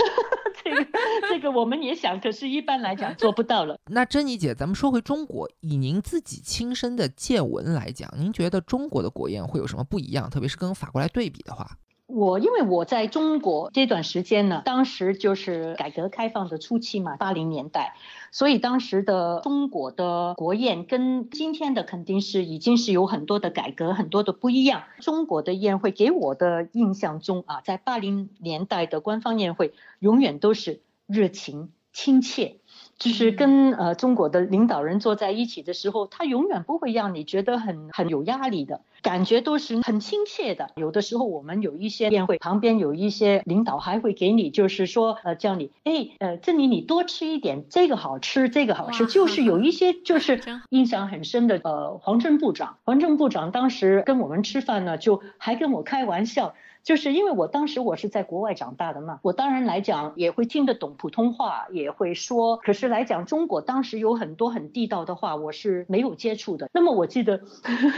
[0.64, 0.88] 这个
[1.30, 3.78] 这个我们也想，可是一般来讲做不到了。
[3.92, 10.28] 那珍妮姐，咱们说回中国，以您自己亲身的见闻来讲，您觉得中国的国宴会有什么不一样？
[10.28, 11.78] 特别是跟法国来对比的话。
[12.14, 17.96] 我因为我在中国这段时间呢，当时就是改革开放的初期嘛，八零年代，
[18.32, 24.84] 所以当时的中国的国宴跟今天的肯定是已经是有很多的改革，很多的不一样。
[25.00, 32.58] 中国的宴会给我的印象中啊，在八零年代的官方宴会永远都是热情亲切。
[32.98, 40.70] 就是跟呃中国的领导人坐在一起的时候，他永远不会让你觉得很很有压力的感觉，都是很亲切的。
[40.76, 56.54] 有的时候我们有一些宴会旁边有一些领导还会给你，就是说呃叫你哎呃这里你多吃一点，这个好吃，这个好吃，就是有一些就是 印象很深的呃黄正部长，黄正部长当时跟我们吃饭呢，就还跟我开玩笑。
[56.84, 62.58] 就是因为我当时我是在国外长大的嘛，我当然来讲也会听得懂普通话，也会说。
[62.58, 66.70] 可是来讲中国当时有很多很地道的话，我是没有接触的。
[66.74, 67.42] 那么我记得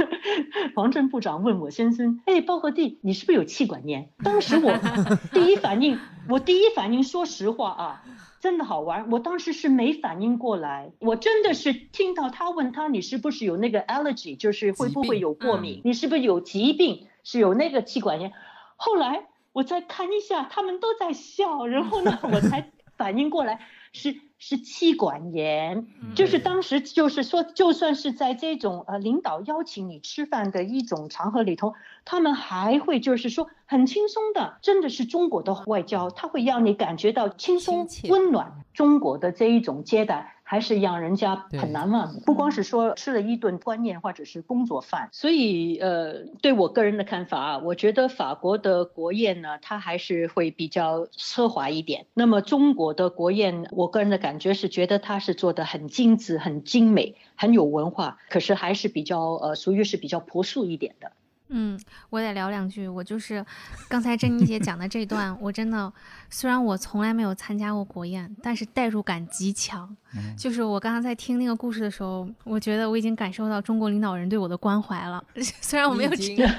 [0.76, 4.74] 王正部长问我先生：“哎，包和弟，你是不是有气管炎？”当时我
[5.32, 5.98] 第一反应，
[6.30, 8.04] 我第一反应，说实话啊，
[8.42, 9.10] 真的好玩。
[9.12, 15.82] 我当时是没反应过来，我真的是听到他问他你是不是有那个 allergy，就是会不会有过敏？
[15.86, 17.08] 你是不是有疾病？
[17.26, 18.34] 是有那个气管炎？
[18.76, 23.60] 后来我再看一下，他们都在笑，然后呢， 我才反应过来
[23.92, 31.74] 是是妻管严，嗯就是当时就是说，就算是在这种呃领导邀请你吃饭的一种场合里头，
[32.06, 38.64] 他们还会就是说很轻松的，真的是中国的外交，他会让你感觉到轻松温暖。
[38.74, 52.06] 中国的这一种接待还是让人家很难忘，不光是说吃了一顿观念或者是工作饭，所以呃，对我个人的看法啊，我觉得法国的国宴呢，它还是会比较奢华一点。
[52.14, 61.14] 那么中国的国宴，我个人的感觉是觉得它是做的很精致、很精美、很有文化，可是还是比较呃，属于是比较朴素一点的。
[61.56, 62.88] 嗯，我得聊两句。
[62.88, 63.46] 我就是
[63.88, 65.92] 刚才珍妮姐讲的这段，我真的
[66.30, 69.96] 虽然我从来没有参加过国宴，但是代入感极强。
[70.38, 75.24] 就是我刚刚在听那个故事的时候，我觉得我已经感受到中国领导人对我的关怀了。
[75.60, 76.10] 虽然我没有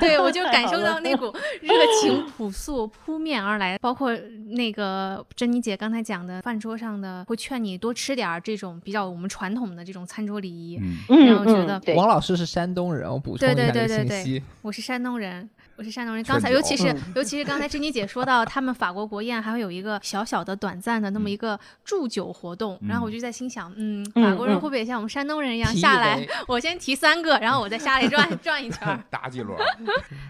[0.01, 1.27] 对我就感受到那股
[1.63, 4.13] 热情朴素扑面而来，包括
[4.57, 10.81] 那个珍妮姐刚才讲的饭桌上的会劝你多吃点儿这种比较我们传统的这种餐桌礼仪。
[11.09, 14.43] 然后觉得王老师是山东人，我补充对对一下这对对对个信息。
[14.63, 16.25] 我是山东人，我是山东人。
[16.25, 29.03] 刚才尤其是、嗯尤其是刚才 珍妮姐说到，他们法国国宴还会有一个小小的短暂的那么一个祝酒活动，然后我就在心想，嗯，嗯法国人嗯会不会也像我们山东人一样下来，我先提三个，然后我再下来转 转一圈儿。
[29.11, 29.59] 大几轮，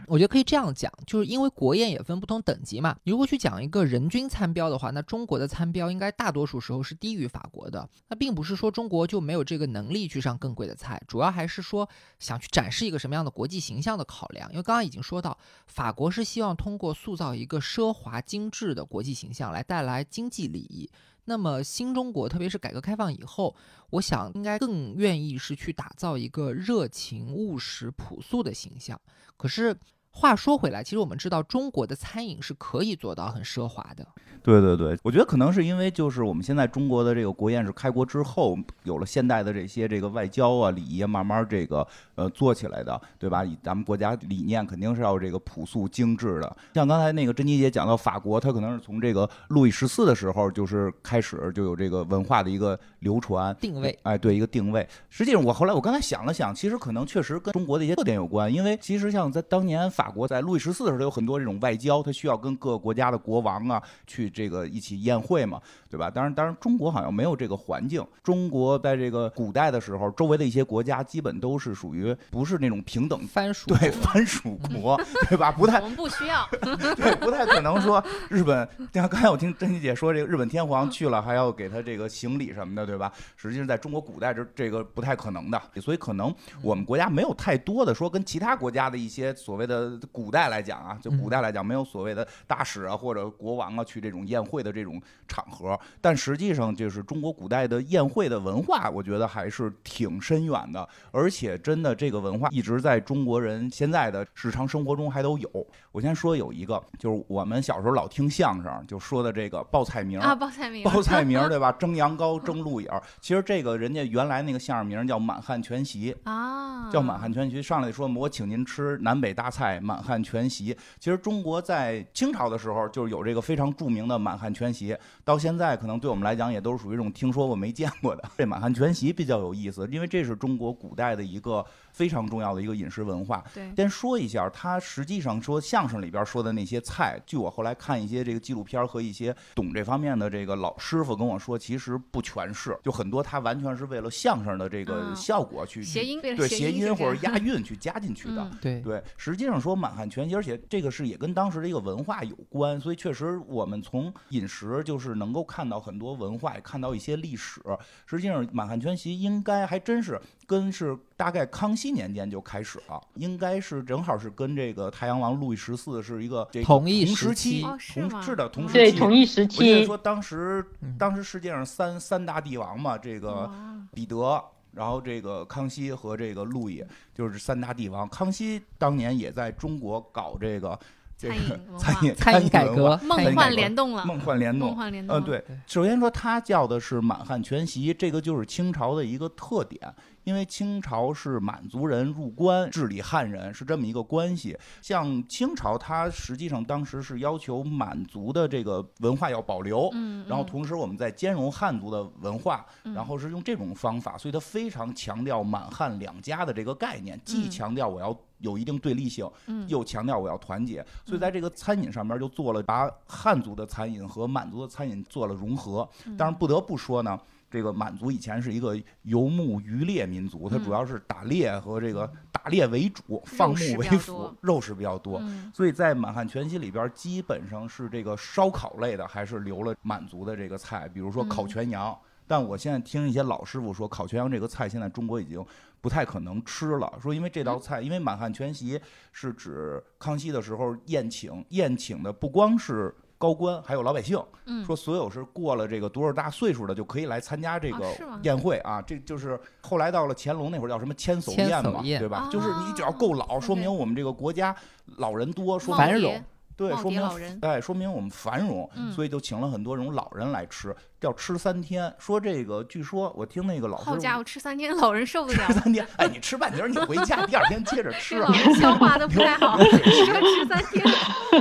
[0.06, 2.96] 我觉得可以这样讲，就是因为国宴也分不同等级嘛。
[3.04, 7.88] 你如果去讲一个人均餐标的话，那中国的餐标应该大多数时候是低于法国的。
[8.08, 14.50] 那并不是说中国就没有这个能力去上更贵的菜，主要还是说想去展示一个什么样的国际形象的考量。
[14.50, 15.33] 因为刚刚已经说到，
[15.66, 20.90] 法国是希望通过塑造一个奢华精致的国际形象来带来经济利益。
[21.26, 23.56] 那么新中国，特别是改革开放以后，
[23.90, 29.00] 我想应该更愿意是去打造一个热情、务实、朴素的形象。
[29.36, 29.74] 可是
[30.10, 34.06] 话说回来，其实我们知道中国的餐饮是可以做到很奢华的。
[34.44, 43.42] 对对对，我觉得可能是因为就是我们现在中国的这个国宴是开国之后有了现代的这些这个外交啊礼仪啊，慢慢这个呃做起来的，对吧？
[43.42, 46.56] 以咱们国家理念肯定是要这个朴素精致的。
[46.74, 54.86] 像刚才那个珍妮姐讲到法国，它可能是从这个路易十四的时候就是开始就有这个文化的一个流传定位，哎，对一个定位。
[55.08, 66.10] 实际上，我后来我刚才想了想，其实可能确实跟中国的一些特点有关，因为其实像在当年法国在路易十四的时候，有很多这种外交，它需要跟各个国家的国王啊去这个一起宴会嘛，对吧？
[66.10, 68.04] 当然，当然中国好像没有这个环境。
[68.22, 73.26] 中国在这个古代的时候，周围的一些国家基本都是属于不是那种平等。
[73.28, 75.52] 藩属对藩属国，对吧？
[75.52, 76.46] 不太我们不需要。
[76.96, 78.68] 对，不太可能说日本。
[78.92, 83.12] 像刚才我听珍妮姐说，这个日本天皇去了还要给他这个行礼什么的，对吧？
[83.36, 105.66] 实际上在中国古代这这个不太可能的，所以可能我们国家没有太多的说跟其他国家的一些所谓的古代来讲啊，就古代来讲没有所谓的大使啊或者国王啊去这种宴会的这种场合，但实际上就是中国古代的宴会的文化，我觉得还是挺深远的，而且真的这个文化一直在中国人现在的日常生活中还都有。
[105.92, 110.82] 我先说有一个，就是我们小时候老听相声就说的这个报菜名儿啊，报菜名。
[110.82, 111.70] 报菜名儿对吧？
[111.78, 113.02] 蒸羊羔、蒸鹿眼儿。
[113.20, 117.62] 其实这个人家原来那个相声名儿叫满汉全席，啊，叫满汉全席。
[117.62, 120.76] 上来说我请您吃南北大菜，满汉全席。
[120.98, 128.22] 其实中国在清朝的时候就是有这个非常著名的满汉全席，到现在可能对我们来讲也都是属于一种听说过没见过的。
[128.38, 131.64] 这满汉全席比较有意思，因为这是中国古代的一个
[131.94, 133.42] 非常重要的一个饮食文化。
[133.54, 148.42] 对，先说一下，他实际上说相声里边说的那些菜，据我后来看一些这个纪录片和一些懂这方面的这个老师傅跟我说，其实不全是，就很多他完全是为了相声的这个嗯效果去谐音对谐音或者押韵 去加进去的。
[148.42, 157.60] 嗯对对，实际上说满汉全席，而且这个是也跟当时的一个文化有关，所以确实我们从饮食就是能够看到很多文化，也看到一些历史。
[158.06, 168.98] 实际上满汉全席应该还真是跟是大概康熙年间就开始了，应该是正好是跟这个太阳王路易十四是一个这个同一时时期同是的同时期。
[168.98, 173.50] 同一时我记得期，说当时嗯当时世界上三三大帝王嘛，这个
[173.92, 178.08] 彼得，然后这个康熙和这个路易，就是三大帝王。
[178.08, 180.78] 康熙当年也在中国搞这个
[181.16, 184.76] 这餐饮个餐饮餐饮改革，梦幻联动了，梦幻联动梦。
[184.76, 185.16] 幻联动。
[185.16, 189.80] 嗯，对对，首先说他叫的是满汉全席，这个就是清朝的一个特点，
[190.24, 194.56] 因为清朝是满族人入关治理汉人，是这么一个关系。
[194.82, 215.88] 像清朝，它实际上当时是要求满族的这个文化要保留，嗯，然后嗯同时我们在兼容汉族的文化，嗯然后是用这种方法，所以它非常强调满汉两家的这个概念，既嗯强调我要有一定对立性，嗯又强调我要团结，所以在这个餐饮上面就做了把汉族的餐饮和满族的餐饮做了融合。
[216.06, 217.18] 嗯当然不得不说呢。
[217.50, 225.20] 这个满族以前是一个游牧渔猎民族，它主要是打猎和这个打猎为主，放牧为辅，肉食比较多。
[225.20, 231.96] 嗯所以在满汉全席里边，基本上是这个烧烤类的，还是留了满族的这个菜，比如说烤嗯全羊。
[232.26, 235.44] 但我现在听一些老师傅说，烤全羊这个菜现在中国已经
[235.80, 236.92] 不太可能吃了。
[237.00, 238.80] 说因为这道菜，因为满汉全席
[239.12, 244.18] 是指康熙的时候宴请，宴请的不光是高官，还有老百姓。
[244.46, 247.90] 嗯说所有是过了这个多少大岁数的就可以来参加这个
[248.22, 248.82] 宴会啊。
[248.82, 252.28] 这就是后来到了乾隆那会儿叫什么千叟宴嘛，对吧？
[252.30, 254.54] 就是你只要哦够老，说明我们这个国家
[254.96, 256.24] 老人多，说耄繁明耋荣
[256.56, 261.92] 对，说明耋老人哎，说明我们繁荣，嗯所以就请了很多这种老人来吃，要吃三天。
[261.98, 270.84] 说这个，据说我听那个老师好家伙，吃三天老人受不了吃，三天，哎，你吃半截儿你回家， 第二天接着吃老，人消化的不太好， 你说吃三天，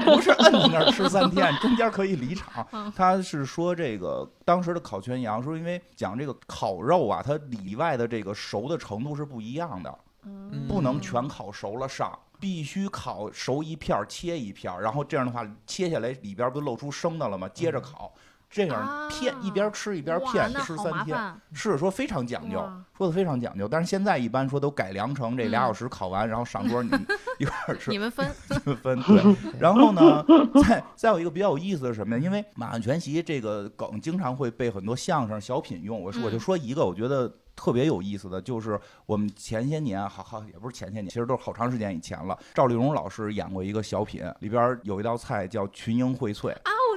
[0.03, 2.91] 不是摁在那儿吃三天，中间可以离场 嗯。
[2.95, 9.95] 他是说这个当时的烤全羊，说因为讲这个烤肉啊，它里外的这个熟的程度是不一样的，
[10.25, 12.17] 嗯不能全烤熟了上。
[12.43, 17.47] 必须烤熟一片儿，切一片儿，然后这样的话切下来里边儿不露出生的了吗？
[17.53, 18.13] 接着烤，
[18.49, 21.15] 这样片一边吃一边哇片，吃三天。
[21.15, 26.89] 烦，是说非常讲究哇，说的非常讲究，但是现在一般说都改良成这俩嗯小时烤完，然后上桌你
[27.39, 28.29] 一块儿吃你，们分，
[28.83, 29.35] 分对。
[29.57, 30.25] 然后呢，
[30.61, 32.21] 再再 有一个比较有意思的是什么呀？
[32.21, 37.33] 因为满汉全席这个梗经常会被很多相声小品用，我说我就嗯说一个，我觉得。
[37.55, 42.37] 特别有意思的就是我们前些年，好好也不是前些年，其实都是好长时间以前了。
[42.53, 46.53] 赵丽蓉老师演过一个小品，里边有一道菜叫群英荟萃，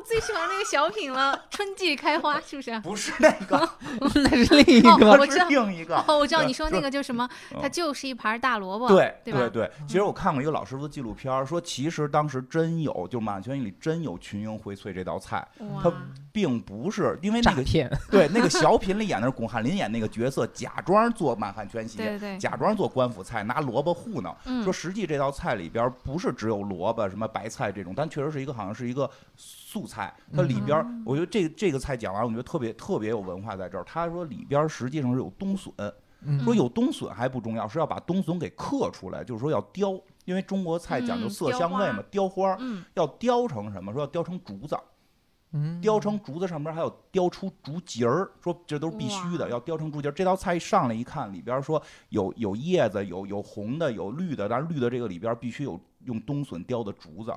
[0.09, 2.79] 最喜欢那个小品了， 春季开花是不是？
[2.81, 3.69] 不是那个，
[4.15, 5.15] 那是另一哦个。
[5.15, 5.97] 是我知道另一个。
[6.07, 9.49] 哦，我知道你说那个叫什么，嗯它就是一盘大萝卜，对对吧？
[9.53, 15.47] 对，其实我看过一个老师傅的纪录片，说其实当时真有，就满汉全席里真有群英荟萃这道菜，
[15.83, 15.93] 它，
[16.33, 17.63] 并不是因为那个
[18.11, 24.35] 对那个小品里演的是巩汉林演那个角色，假装做满汉全席，对对对，假装做官府菜，拿萝卜糊弄。
[24.45, 29.09] 嗯说实际这道菜里边不是只有萝卜、什么白菜这种，但确实是一个好像是一个
[29.69, 30.15] 素菜。
[30.33, 33.83] 它里边儿，嗯我觉得这这个菜讲完，我觉得特别特别有文化在这儿。
[33.83, 35.75] 他说里边儿实际上是有冬笋，
[36.21, 43.93] 嗯说有冬笋还不重要，是要把冬笋给刻出来，就是说要雕，因为中国菜讲究嗯色香味嘛，雕花儿嗯，要雕成什么？
[43.93, 44.79] 说要雕成竹子。
[45.53, 50.13] 嗯，雕成竹子上边还有雕出竹节儿，说这都是必须的，要雕成竹节儿。
[50.13, 57.33] 这道菜一上来一看，里边说有有叶子，有有红的，有绿的，但是绿的这个里边必须有用冬笋雕的竹子。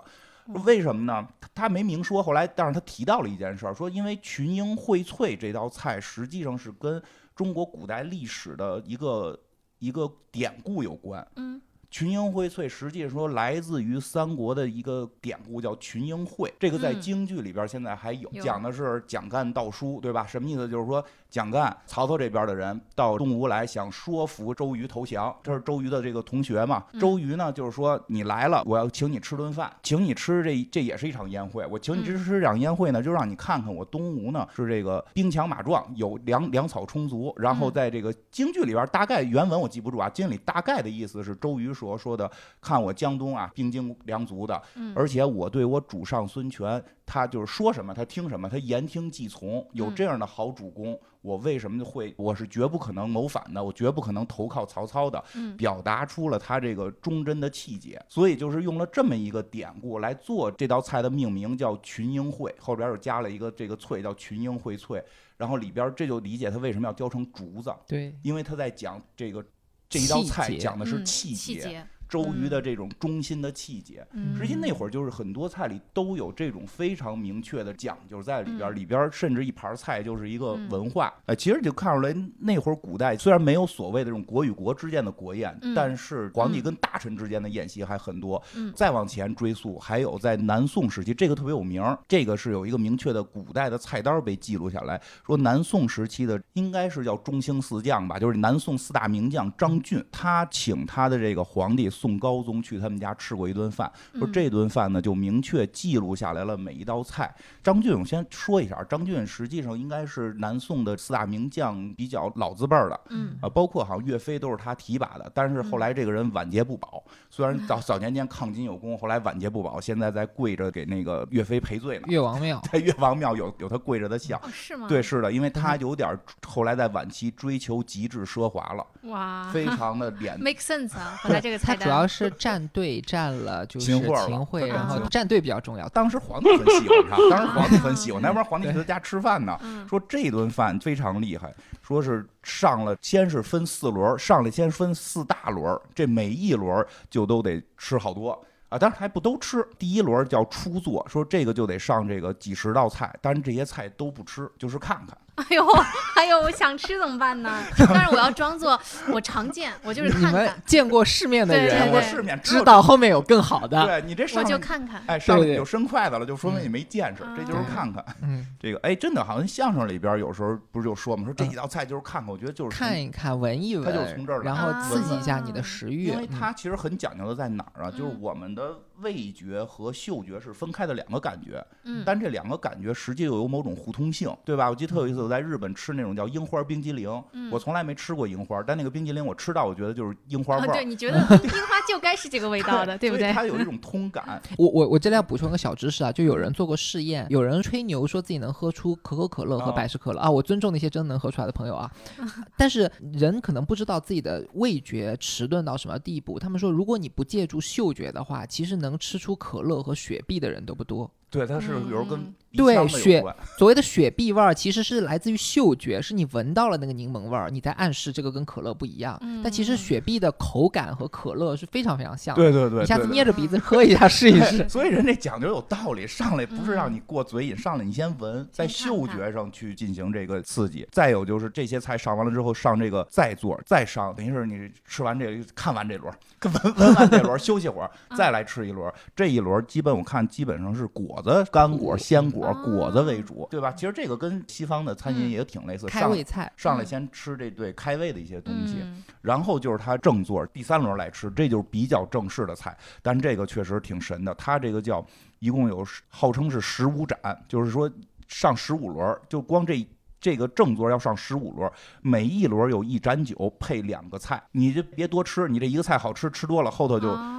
[0.53, 1.27] 说为什么呢？
[1.39, 7.01] 他他没明说，后来但是他提到了一件事儿，说因为群英荟萃这道菜实际上是跟
[7.35, 9.39] 中国古代历史的一个
[9.77, 11.25] 一个典故有关。
[11.35, 11.61] 嗯，
[11.91, 16.53] 群英荟萃实际说来自于三国的一个典故，叫群英会。
[16.59, 20.25] 这个在嗯京剧里边现在还有，有讲的是蒋干盗书，对吧？
[20.25, 20.69] 什么意思？
[20.69, 25.35] 就是说蒋干、曹操这边的人到东吴来，想说服周瑜投降。
[25.41, 26.83] 这是周瑜的这个同学嘛？
[26.93, 31.65] 嗯周瑜呢，就是说你来了，我要请你吃顿饭，请你吃这这也是一场宴会。
[31.65, 37.33] 我请你吃嗯吃这场宴会呢，就让你看看我东吴呢是这个兵强马壮，有粮粮草充足。
[37.37, 44.93] 然后嗯在这个京剧里边，大概原文我记不住啊，京剧里大概的意思是周瑜说说的，看我江东啊兵精粮足的，嗯。
[44.95, 55.55] 而且我对我主上孙权，他就是说什么他听什么，他言听计从，有嗯这样的好主公，我为什么会我是绝不可能谋反的，我绝不可能投靠曹操的，嗯。
[55.55, 65.01] 表达出了他这个忠贞的气节，所以就是用了这么一个典故来做这道菜的命名，叫群英会，后边又加了一个这个翠叫群英荟萃，
[65.37, 69.43] 然后里边这就理解他为什么要雕成竹子，对，因为他在讲这个
[69.89, 74.05] 这一道菜讲的是嗯气节，气节，周瑜的这种忠心的气节。
[74.13, 81.13] 嗯实际那会儿就是很多菜里都有这种非常明确的讲究在里边儿，嗯里边儿甚至一盘菜就是一个嗯文化。
[81.27, 88.41] 哎，其实就看出来那会儿古代虽然没有所谓的这种国与国之间的国宴，嗯但是皇帝嗯跟大臣之间的宴席还很多。
[88.55, 107.33] 嗯再往前追溯，还有在南宋时期，这个特别有名儿，这个是有一个明确的古代的菜单儿被记录下来，说南宋时期的应该是叫中兴四将吧，就是南宋四大名将张俊，他请他的这个皇帝宋高宗去他们家吃过一顿饭，说嗯这顿饭呢就明确记录下来了每一道菜。
[107.61, 124.39] 张俊，我先说一下，张俊实际上应该是南宋的四大名将比较老字辈儿的，嗯啊，包括好像岳飞都是他提拔的，但是后来这个人晚节不保，虽然早早年间抗金有功，后来晚节不保，现在在跪着给那个岳飞赔罪呢，岳王庙， 在岳王庙有有他跪着的像。
[124.39, 124.87] 哦是吗？
[124.87, 135.87] 对，是的，因为他有点后来在晚期追求极致奢华了，哇，非常的脸 make sense 啊，这个菜单，主要是站队占了就是秦桧秦桧，然后啊站队比较重要。
[135.89, 148.31] 当时皇帝很 喜欢他，当时皇帝很喜欢，那边皇帝在他家吃饭呢，嗯说这顿饭非常厉害，说是上了先是分四轮，上来先分四大轮，这每一轮就都得吃好多。
[148.69, 149.67] 啊，当然还不都吃。
[149.79, 155.17] 第一轮叫初做，说这个就得上这个几十道菜，但是这些菜都不吃，就是看看。
[155.49, 155.65] 哎呦，
[156.15, 157.51] 哎呦，我想吃怎么办呢？
[157.77, 158.79] 但是我要装作
[159.11, 163.85] 我常见，我就是你们看看，见过世面的对人，见过对世面，知道后面有更好的。
[163.85, 165.01] 对你这我上来就看看。
[165.07, 168.05] 哎，上来对对有伸筷子了，就说明你没见识，这就是嗯看看。
[168.21, 176.05] 嗯，这个哎，真的好像相声里边有时候不是就说嘛，说这几道菜就是看看，我觉得就是从看一看，闻一他就是从这儿然后啊刺激一下你的食欲。
[176.07, 177.91] 因为嗯它其实很讲究的在哪儿啊？
[177.91, 178.63] 就是嗯我们的
[179.01, 184.69] 味觉和嗅觉是分开的两个感觉，嗯但这两个感觉实际又有某种互通性，对吧？
[184.69, 190.83] 我记得特有意思，我在日本吃那种叫樱花冰激凌，嗯我从来没吃过樱花，但那个冰激凌我吃到，我觉得就是樱花哦，对，味儿。
[190.83, 193.31] 你觉得 樱花就该是这个味道的， 对不对？
[193.31, 201.91] 它有一种通感，我我我这里要补充个小知识啊，就有人做过试验，有人吹牛说自己能喝出可口可乐和啊百事可乐啊，我尊重那些真能喝出来的朋友啊，
[202.57, 206.37] 但是人可能不知道自己的味觉迟钝到什么地步。
[206.39, 211.09] 他们说，如果你不借助嗅觉的话，其实能吃出可乐和雪碧的人都不多。
[211.29, 213.23] 对，他是有时候跟对雪。
[213.57, 219.19] 所谓的雪碧味儿，其实是来自于嗅觉，是你闻到了那个柠檬味儿，你在暗示这个跟可乐不一样。
[219.43, 222.41] 但其实嗯雪碧的口感和可乐是非常非常像的。
[222.41, 224.67] 对对对，你下次捏着鼻子喝一下试一试。
[224.69, 230.87] 所以人这讲究有道理，上来不是让嗯你过嘴瘾，上来你先闻，在嗅觉上去进行这个刺激。
[230.91, 236.13] 再有就是这些菜上完了之后，上这个再做，再上，等于是你吃完这个，看完这轮，
[236.63, 238.91] 闻闻完这轮，休息会儿，嗯再来吃一轮。
[239.15, 243.71] 这一轮基本我看基本上是果子、干果、鲜果、哦果子为主，对吧？
[243.71, 248.77] 其实这个跟西方的餐饮嗯也挺类似，上开胃菜，上来嗯先吃这对开胃的一些东西。
[248.81, 252.77] 嗯然后就是它正座，第三轮来吃，这就是比较正式的菜。
[253.01, 255.05] 但这个确实挺神的，它这个叫
[255.39, 257.17] 一共有十号称是十五盏，
[257.47, 257.91] 就是说
[258.27, 259.87] 上十五轮，就光这。
[260.21, 261.71] 这个正座要上十五轮，
[262.01, 267.38] 每一轮有一盏酒配两个菜，你就别多吃，你这一个菜好吃，吃多了后头就、哦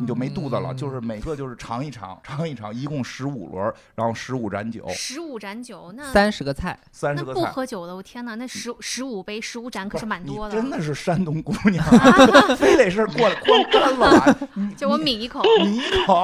[0.00, 0.72] 你就没肚子了。
[0.72, 7.40] 嗯就是每个就是尝一尝，尝一尝，一共十五轮，然后十五盏酒，十五盏酒，那三十个菜，那不三十个菜。
[7.40, 10.78] 不喝酒的，我天哪，那十十五杯十五盏可是蛮多的真的。
[10.80, 14.38] 是山东姑娘啊， 非得是过来光干了，
[14.76, 16.14] 就我抿一口，抿一口，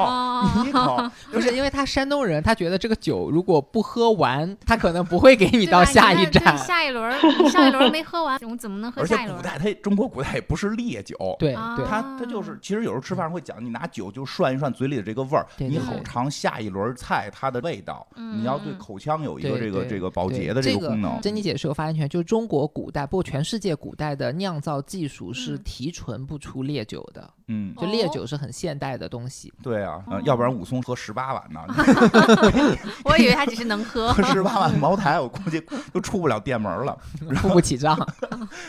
[0.55, 6.57] 抿一口，不是因为他山东人，他觉得这个酒如果不喝完，他可能不会给你到下一站。
[6.57, 9.43] 下一轮儿，你上一轮没喝完，我们怎么能喝下一轮而且？
[9.43, 21.21] 古代他中国古代也不是烈酒，对啊对，它它就是其实有时候吃饭会讲，你拿酒就涮一涮嘴里的这个味儿，你好尝下一轮菜它的味道，嗯你要对口腔有一个这个这个保洁的这个功能。
[21.21, 29.53] 珍妮姐是有发言权，就是中国古代，不过全世界古代的酿造技术是嗯提纯不出烈酒的，嗯，就烈哦酒是很现代的东西。
[29.63, 31.61] 对啊，呃要不然武松喝十八碗呢
[33.05, 34.13] 我以为他只是能喝。
[34.13, 35.61] 喝十八碗茅台，我估计
[35.93, 36.97] 都出不了店门了。
[37.37, 37.99] 付不起账，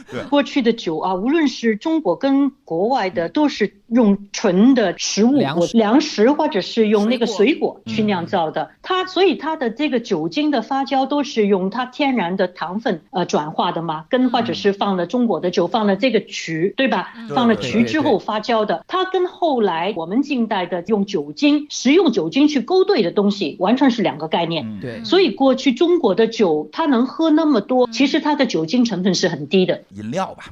[0.10, 5.78] 对过去的酒啊，无论是中国跟国外的，都是用纯的食物、粮食。
[5.78, 8.72] 粮食或者是用那个水水果去酿造的。
[8.82, 17.14] 它所以它的这个酒精的发酵都是用它天然的糖分呃转化的嘛，跟或者是放了中国的酒放了这个曲，对吧？
[17.16, 17.30] 嗯。
[17.30, 24.66] 放了对曲之后发酵的，它跟后来我们近代的用酒精、食用酒精去勾兑的东西完全是两个概念。
[24.66, 29.84] 嗯，对，所以过去中国的酒，它能喝那么多，其实它的酒精成分是很低的。
[29.92, 30.46] 饮料吧，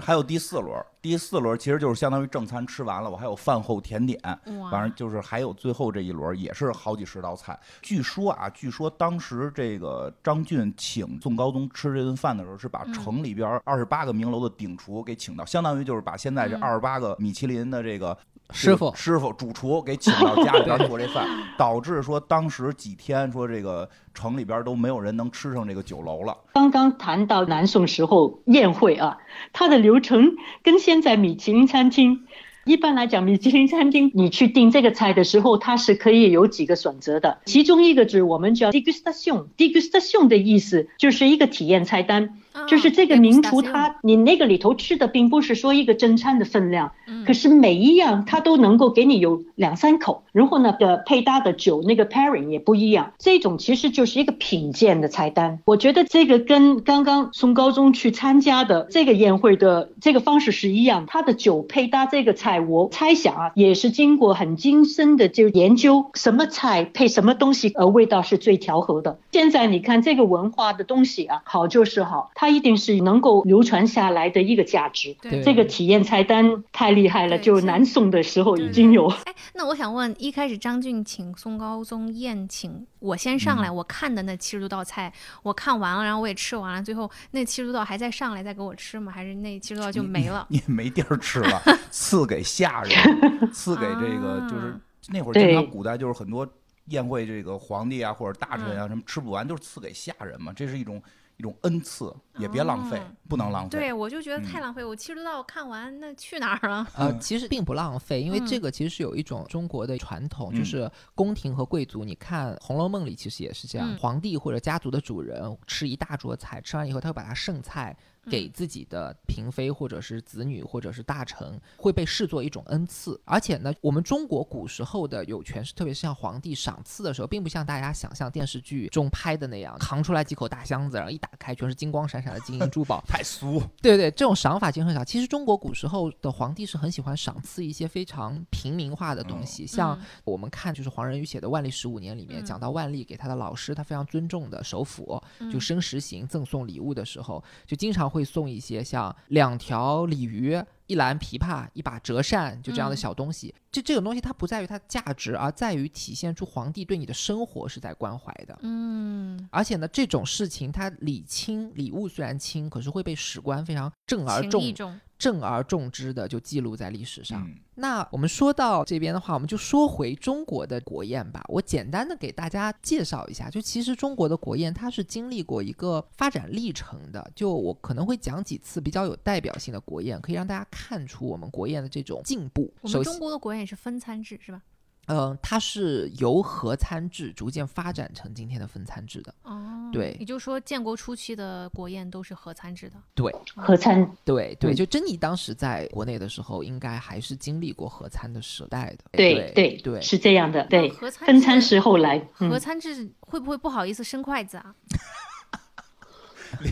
[0.00, 0.70] 还有第四轮，
[1.02, 4.20] 第四轮其实就是相当于正餐吃完了，我还有饭后甜点，
[4.60, 7.58] 哇反正就是还有最后这一轮也是好几十道菜。
[7.82, 18.16] 据说啊，据说当时这个张俊请宋高宗吃这顿饭的时候，是把嗯城里边二十八个名楼的顶厨给请到，相当于就是把现在这嗯二十八个米其林的这个。
[18.50, 26.34] 师傅师傅、主厨给请到家里边做这饭， 导致说当时几天说这个城里边都没有人能吃上这个酒楼了。
[26.54, 29.18] 刚刚谈到南宋时候宴会啊，
[29.52, 30.24] 它的流程
[30.62, 32.24] 跟现在米其林餐厅。
[32.68, 37.38] 一般来讲，米其林餐厅你去订这个菜的时候，它是可以有几个选择的。
[37.46, 55.58] 其中一个就是我们叫 degustation，degustation 的意思就是一个体验菜单，就是这个名厨他你那个里头吃的并不是说一个正餐的分量，嗯可是每一样它都能够给你有两三口，然后呢的配搭的酒那个 pairing 也不一样，这种其实就是一个品鉴的菜单。
[55.64, 69.18] 我觉得这个跟刚刚宋高中去参加的这个宴会的这个方式是一样，他的酒配搭这个菜，我猜想啊也是经过很精深的就研究，什么菜配什么东西，呃味道是最调和的。
[69.32, 75.14] 现在你看这个文化的东西啊，好就是好，它它一定是能够流传下来的一个价值。
[75.20, 79.06] 对这个体验菜单太厉害了，就南宋的时候已经有。
[79.26, 89.12] 哎，那我想问，一开始张俊请宋高宗宴请我先上嗯来，我看的那七十多道菜，我看完了，然后我也吃完了，最后那七十多道还在上来再给我吃吗？
[89.12, 90.46] 还是那七十多道就没了？
[90.48, 91.60] 你 也没地儿吃了，
[91.92, 94.80] 赐给下人，赐给这个就是啊
[95.10, 96.48] 那会儿对经常古代就是很多
[96.86, 101.02] 宴会，这个皇帝啊或者大臣啊什么吃不完，都是赐给下人嘛，这是一种
[101.36, 103.70] 一种恩赐，也别浪费哦，不能浪费。
[103.70, 106.86] 对，我就觉得嗯太浪费，我七十多道看完，那去哪儿了？
[106.94, 112.04] 呃，嗯其实并不浪费，因为这嗯个其实是有一种中国的传统，就嗯是宫廷和贵族。
[112.04, 117.96] 你看《红楼梦》里其实也是这样，嗯皇帝或者家族的主人吃一大桌菜，吃完以后他会把它剩菜
[118.30, 123.20] 给嗯自己的嫔妃或者是子女或者是大臣，会被视作一种恩赐。
[123.24, 133.02] 而且呢，我们中国古时候的有权势，特别是像皇帝赏赐的时候，并不像大家想象电视剧中拍的那样，扛出来几口大箱子，然后一打开全是金光闪闪的金银珠宝。
[133.08, 135.04] 太俗，对对，这种赏法其实很少。
[135.04, 145.20] 其实中国古时候的皇帝是很喜欢赏赐一些非常平民化的东西，像嗯我们看就是黄仁宇写的《万历十五年》里面、嗯讲到万历给他的老师，他非常尊重的首辅，
[145.52, 150.58] 就嗯申时行赠送礼物的时候，就经常会送一些像两条鲤鱼。
[150.88, 153.54] 一篮琵琶，一把折扇，就这样的嗯小东西。
[153.70, 158.58] 就这种东西，它不在于它的价值，而在于体现出皇帝对你的生活是在关怀的。
[158.62, 167.44] 嗯，而且呢，这种事情它礼轻，礼物虽然轻，可是会被史官非常正而重重，正而重之的就记录在历史上。
[167.46, 171.44] 嗯那我们说到这边的话，我们就说回中国的国宴吧。
[171.46, 177.30] 我简单的给大家介绍一下，就其实中国的国宴它是经历过一个发展历程的。
[177.36, 182.74] 就我可能会讲几次比较有代表性的国宴，可以让大家看出我们国宴的这种进步。
[182.80, 184.60] 我们首先中国的国宴也是分餐制是吧？
[185.06, 189.32] 嗯、它是由合餐制逐渐发展成今天的分餐制的。
[189.44, 190.16] 哦，对。
[190.18, 192.96] 也就是说建国初期的国宴都是合餐制的。
[193.14, 194.74] 对，合餐对对，嗯。
[194.74, 199.04] 就珍妮当时在国内的时候，应该还是经历过合餐的时代的。
[199.12, 202.48] 对对对是这样的，对合餐分餐制是后来，嗯。
[202.50, 204.74] 合餐制会不会不好意思伸筷子啊？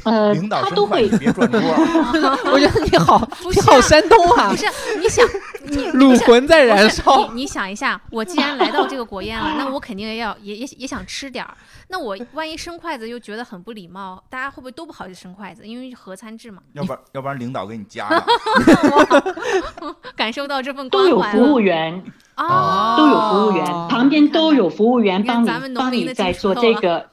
[0.05, 1.61] 呃领导他都会别转桌，
[2.53, 4.67] 我觉得你好， 你好山东啊不，是，
[5.01, 5.27] 你想，
[5.65, 7.29] 你鲁魂在燃烧。
[7.29, 11.57] 你你想一下，我既然来到这个国宴了，那我肯定也要也也也想吃点儿。
[11.89, 15.67] 那我万一伸筷子又觉得很不礼貌，大家会不会都不好意思伸筷子？
[15.67, 18.25] 因为合餐制嘛，要不然要不然领导给你加了。
[20.17, 22.03] 感受到这份关怀有服务员，
[22.37, 27.07] 哦，都有服务员，哦旁边都有服务员帮你帮你在做这个。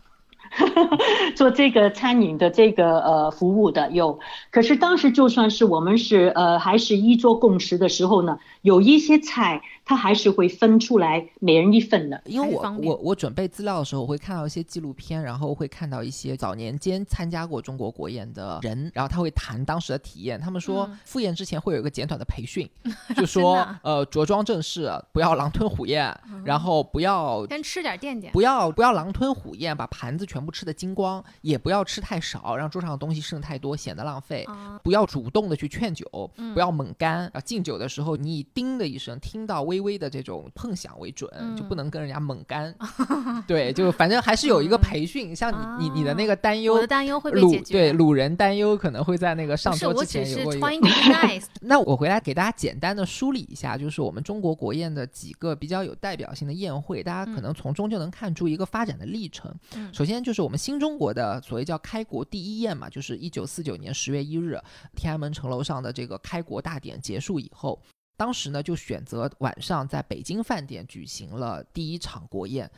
[1.35, 4.19] 做这个餐饮的这个呃服务的有，
[4.51, 12.21] 可是当时就算是我们是呃还是一桌共识的时候呢，有一些菜它还是会分出来每人一份的。
[12.25, 20.39] 因为我我我准备资料的时候，我会看到一些纪录片，然后会看到一些早年间参加过中国国宴的人，然后他会谈当时的体验。
[20.39, 22.67] 他们说嗯赴宴之前会有一个简短的培训，
[23.15, 28.31] 就说啊呃着装正式，不要狼吞虎咽， 然后不要先吃点垫垫。
[28.31, 34.43] 不要不要狼吞虎咽，把盘子全部吃的精光，也不要吃太少，让桌上的东西剩太多显得浪费。
[34.45, 36.05] 啊，不要主动的去劝酒，
[36.37, 37.27] 嗯不要猛干。
[37.33, 42.73] 啊，敬酒的时候，你以叮的一声听到微微的这种碰响为准，就不嗯能跟人家猛干。
[43.45, 46.87] 对，就反正还是有一个培训，像你你你的那个担忧我的。
[46.93, 47.73] 担忧会被解决。
[47.73, 50.79] 对鲁人担忧可能会在那个上桌之前有过一。
[51.61, 59.53] 那我回来给大家简单的梳理一下，就是我们中国国宴的几个比较有代表性的宴会，大家可嗯能从中就能看出一个发展的历程。
[59.75, 64.59] 嗯首先就是我们新中国的所谓叫开国第一宴嘛，就是一九四九年十月一日，
[64.95, 67.81] 天安门城楼上的这个开国大典结束以后。
[68.15, 72.69] 当时呢，就选择晚上在北京饭店举行了第一场国宴。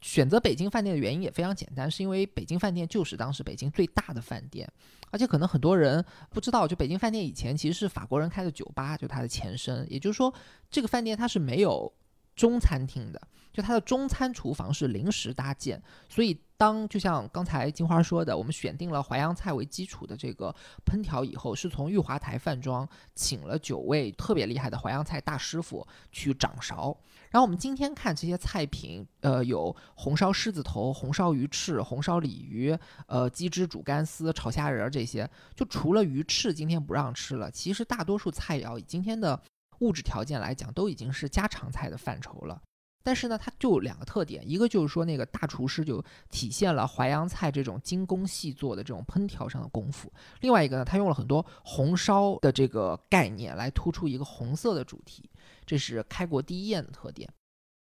[0.00, 4.66] 选择北京饭店的原因也非常简单，是因为北京饭店就是当时北京最大的饭店，
[5.10, 9.86] 而且可能很多人不知道，就北京饭店以前其实是法国人开的酒吧，就它的前身。
[9.92, 10.32] 也就是说，
[10.70, 11.92] 这个饭店它是没有
[12.34, 13.20] 中餐厅的，
[13.52, 20.54] 就它的中餐厨房是临时搭建，所以当就像刚才金花说的，我们选定了淮扬菜为基础的这个
[20.84, 26.94] 烹调以后，是从玉华台饭庄请了九位特别厉害的淮扬菜大师傅去掌勺。
[27.30, 39.40] 然后我们今天看这些菜品，呃，有红烧狮子头、红烧鱼翅、红烧鲤鱼，呃，鸡汁煮干丝、炒虾仁儿这些，就除了鱼翅今天不让吃了，其实大多数菜肴以今天的
[39.78, 42.60] 物质条件来讲，都已经是家常菜的范畴了。
[43.02, 50.08] 但是呢，它就有两个特点，一个就是说那个大厨师就体现了淮扬菜这种精工细作的这种烹调上的功夫；
[50.40, 55.28] 另外一个呢，他用了很多红烧的这个概念来突出一个红色的主题，
[55.64, 57.28] 这是开国第一宴的特点。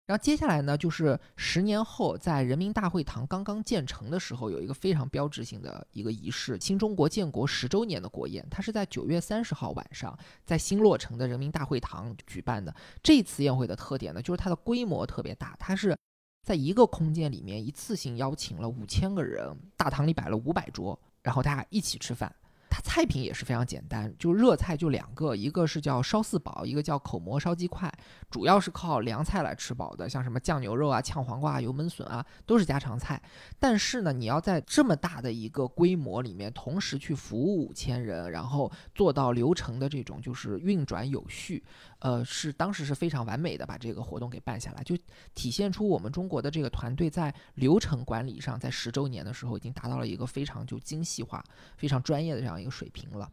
[0.08, 8.48] 然后接下来呢，就是十年后，在人民大会堂刚刚建成的时候，有一个非常标志性的一个仪式——新中国建国十周年的国宴。
[8.50, 12.74] 它是在九月三十号晚上，在新落成的人民大会堂举办的。
[13.04, 15.94] 这次宴会的特点呢，就是它的规模特别大，它是
[16.42, 22.34] 在一个空间里面一次性邀请了五千个人，大堂里摆了五百桌，然后大家一起吃饭。
[22.70, 27.92] 它菜品也是非常简单，就热菜就两个，一个是叫烧四宝，一个叫口蘑烧鸡块，
[28.30, 33.22] 主要是靠凉菜来吃饱的，像什么酱牛肉啊、炝黄瓜啊、油焖笋啊，都是家常菜。
[33.60, 41.64] 但是呢，你要在这么大的一个规模里面，同时去服务五千人，然后做到流程的这种就是运转有序。
[42.00, 44.98] 呃，是当时是非常完美的把这个活动给办下来，就
[45.34, 51.44] 体现出我们中国的这个团队在流程管理上，在十周年的时候已经达到了一个非常就精细化、
[51.78, 53.30] 非常专业的这样一个水平了。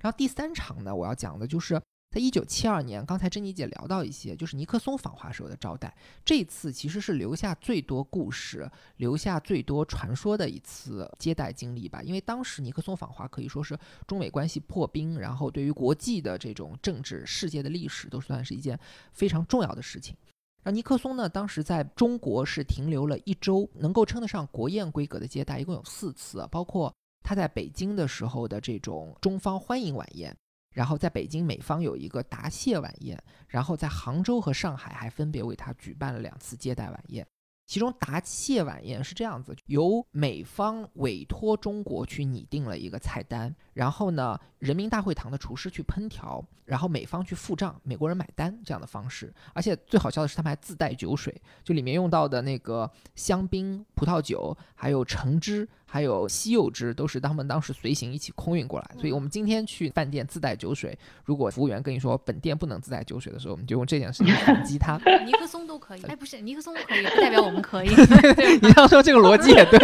[0.00, 1.80] 然后第三场呢，我要讲的就是。
[2.12, 5.96] 在一九七二年，刚才珍妮姐聊到一些，就是尼克松访华时候的招待。
[6.22, 12.02] 这次其实是留下最多故事、留下最多传说的一次接待经历吧。
[12.02, 18.78] 因为当时尼克松访华可以说是中美关系破冰，然后对于国际的这种政治、世界的历史都算是一件
[19.14, 20.14] 非常重要的事情。
[20.62, 26.94] 然后尼克松呢，当时在中国是停留了一周，能够称得上国宴规格的接待，一共有四次，包括
[27.24, 30.36] 他在北京的时候的这种中方欢迎晚宴。
[30.72, 37.26] 然后在北京，美方有一个答谢晚宴，然后在杭州和上海还分别为他举办了两次接待晚宴。
[37.64, 49.32] 其中答谢晚宴是这样子，由美方委托中国去拟定了一个菜单，然后呢，人民大会堂的厨师去烹调，然后美方去付账，美国人买单这样的方式。
[49.54, 55.66] 而且最好笑的是，他们还自带酒水，就里面用到的那个香槟、葡萄酒，还有橙汁。
[55.92, 64.96] 还有西柚汁都是他们当时随行一起空运过来，所以我们今天去饭店自带酒水，如果服务员跟你说本店不能自带酒水的时候，我们就用这件事情反击他。
[65.26, 67.90] 尼克松都可以，哎，不是尼克松可以，不代表我们可以。
[68.62, 69.78] 你要说这个逻辑也对，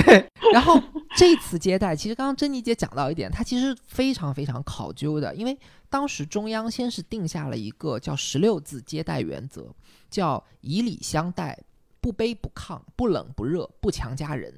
[0.00, 0.30] 对。
[0.52, 0.80] 然后
[1.16, 5.58] 这次接待，其实刚刚珍妮姐讲到一点，它其实非常非常考究的，因为
[5.88, 9.74] 当时中央先是定下了一个叫十六字接待原则，
[10.08, 11.58] 叫以礼相待，
[12.00, 14.54] 不卑不亢，不冷不热，不强加人。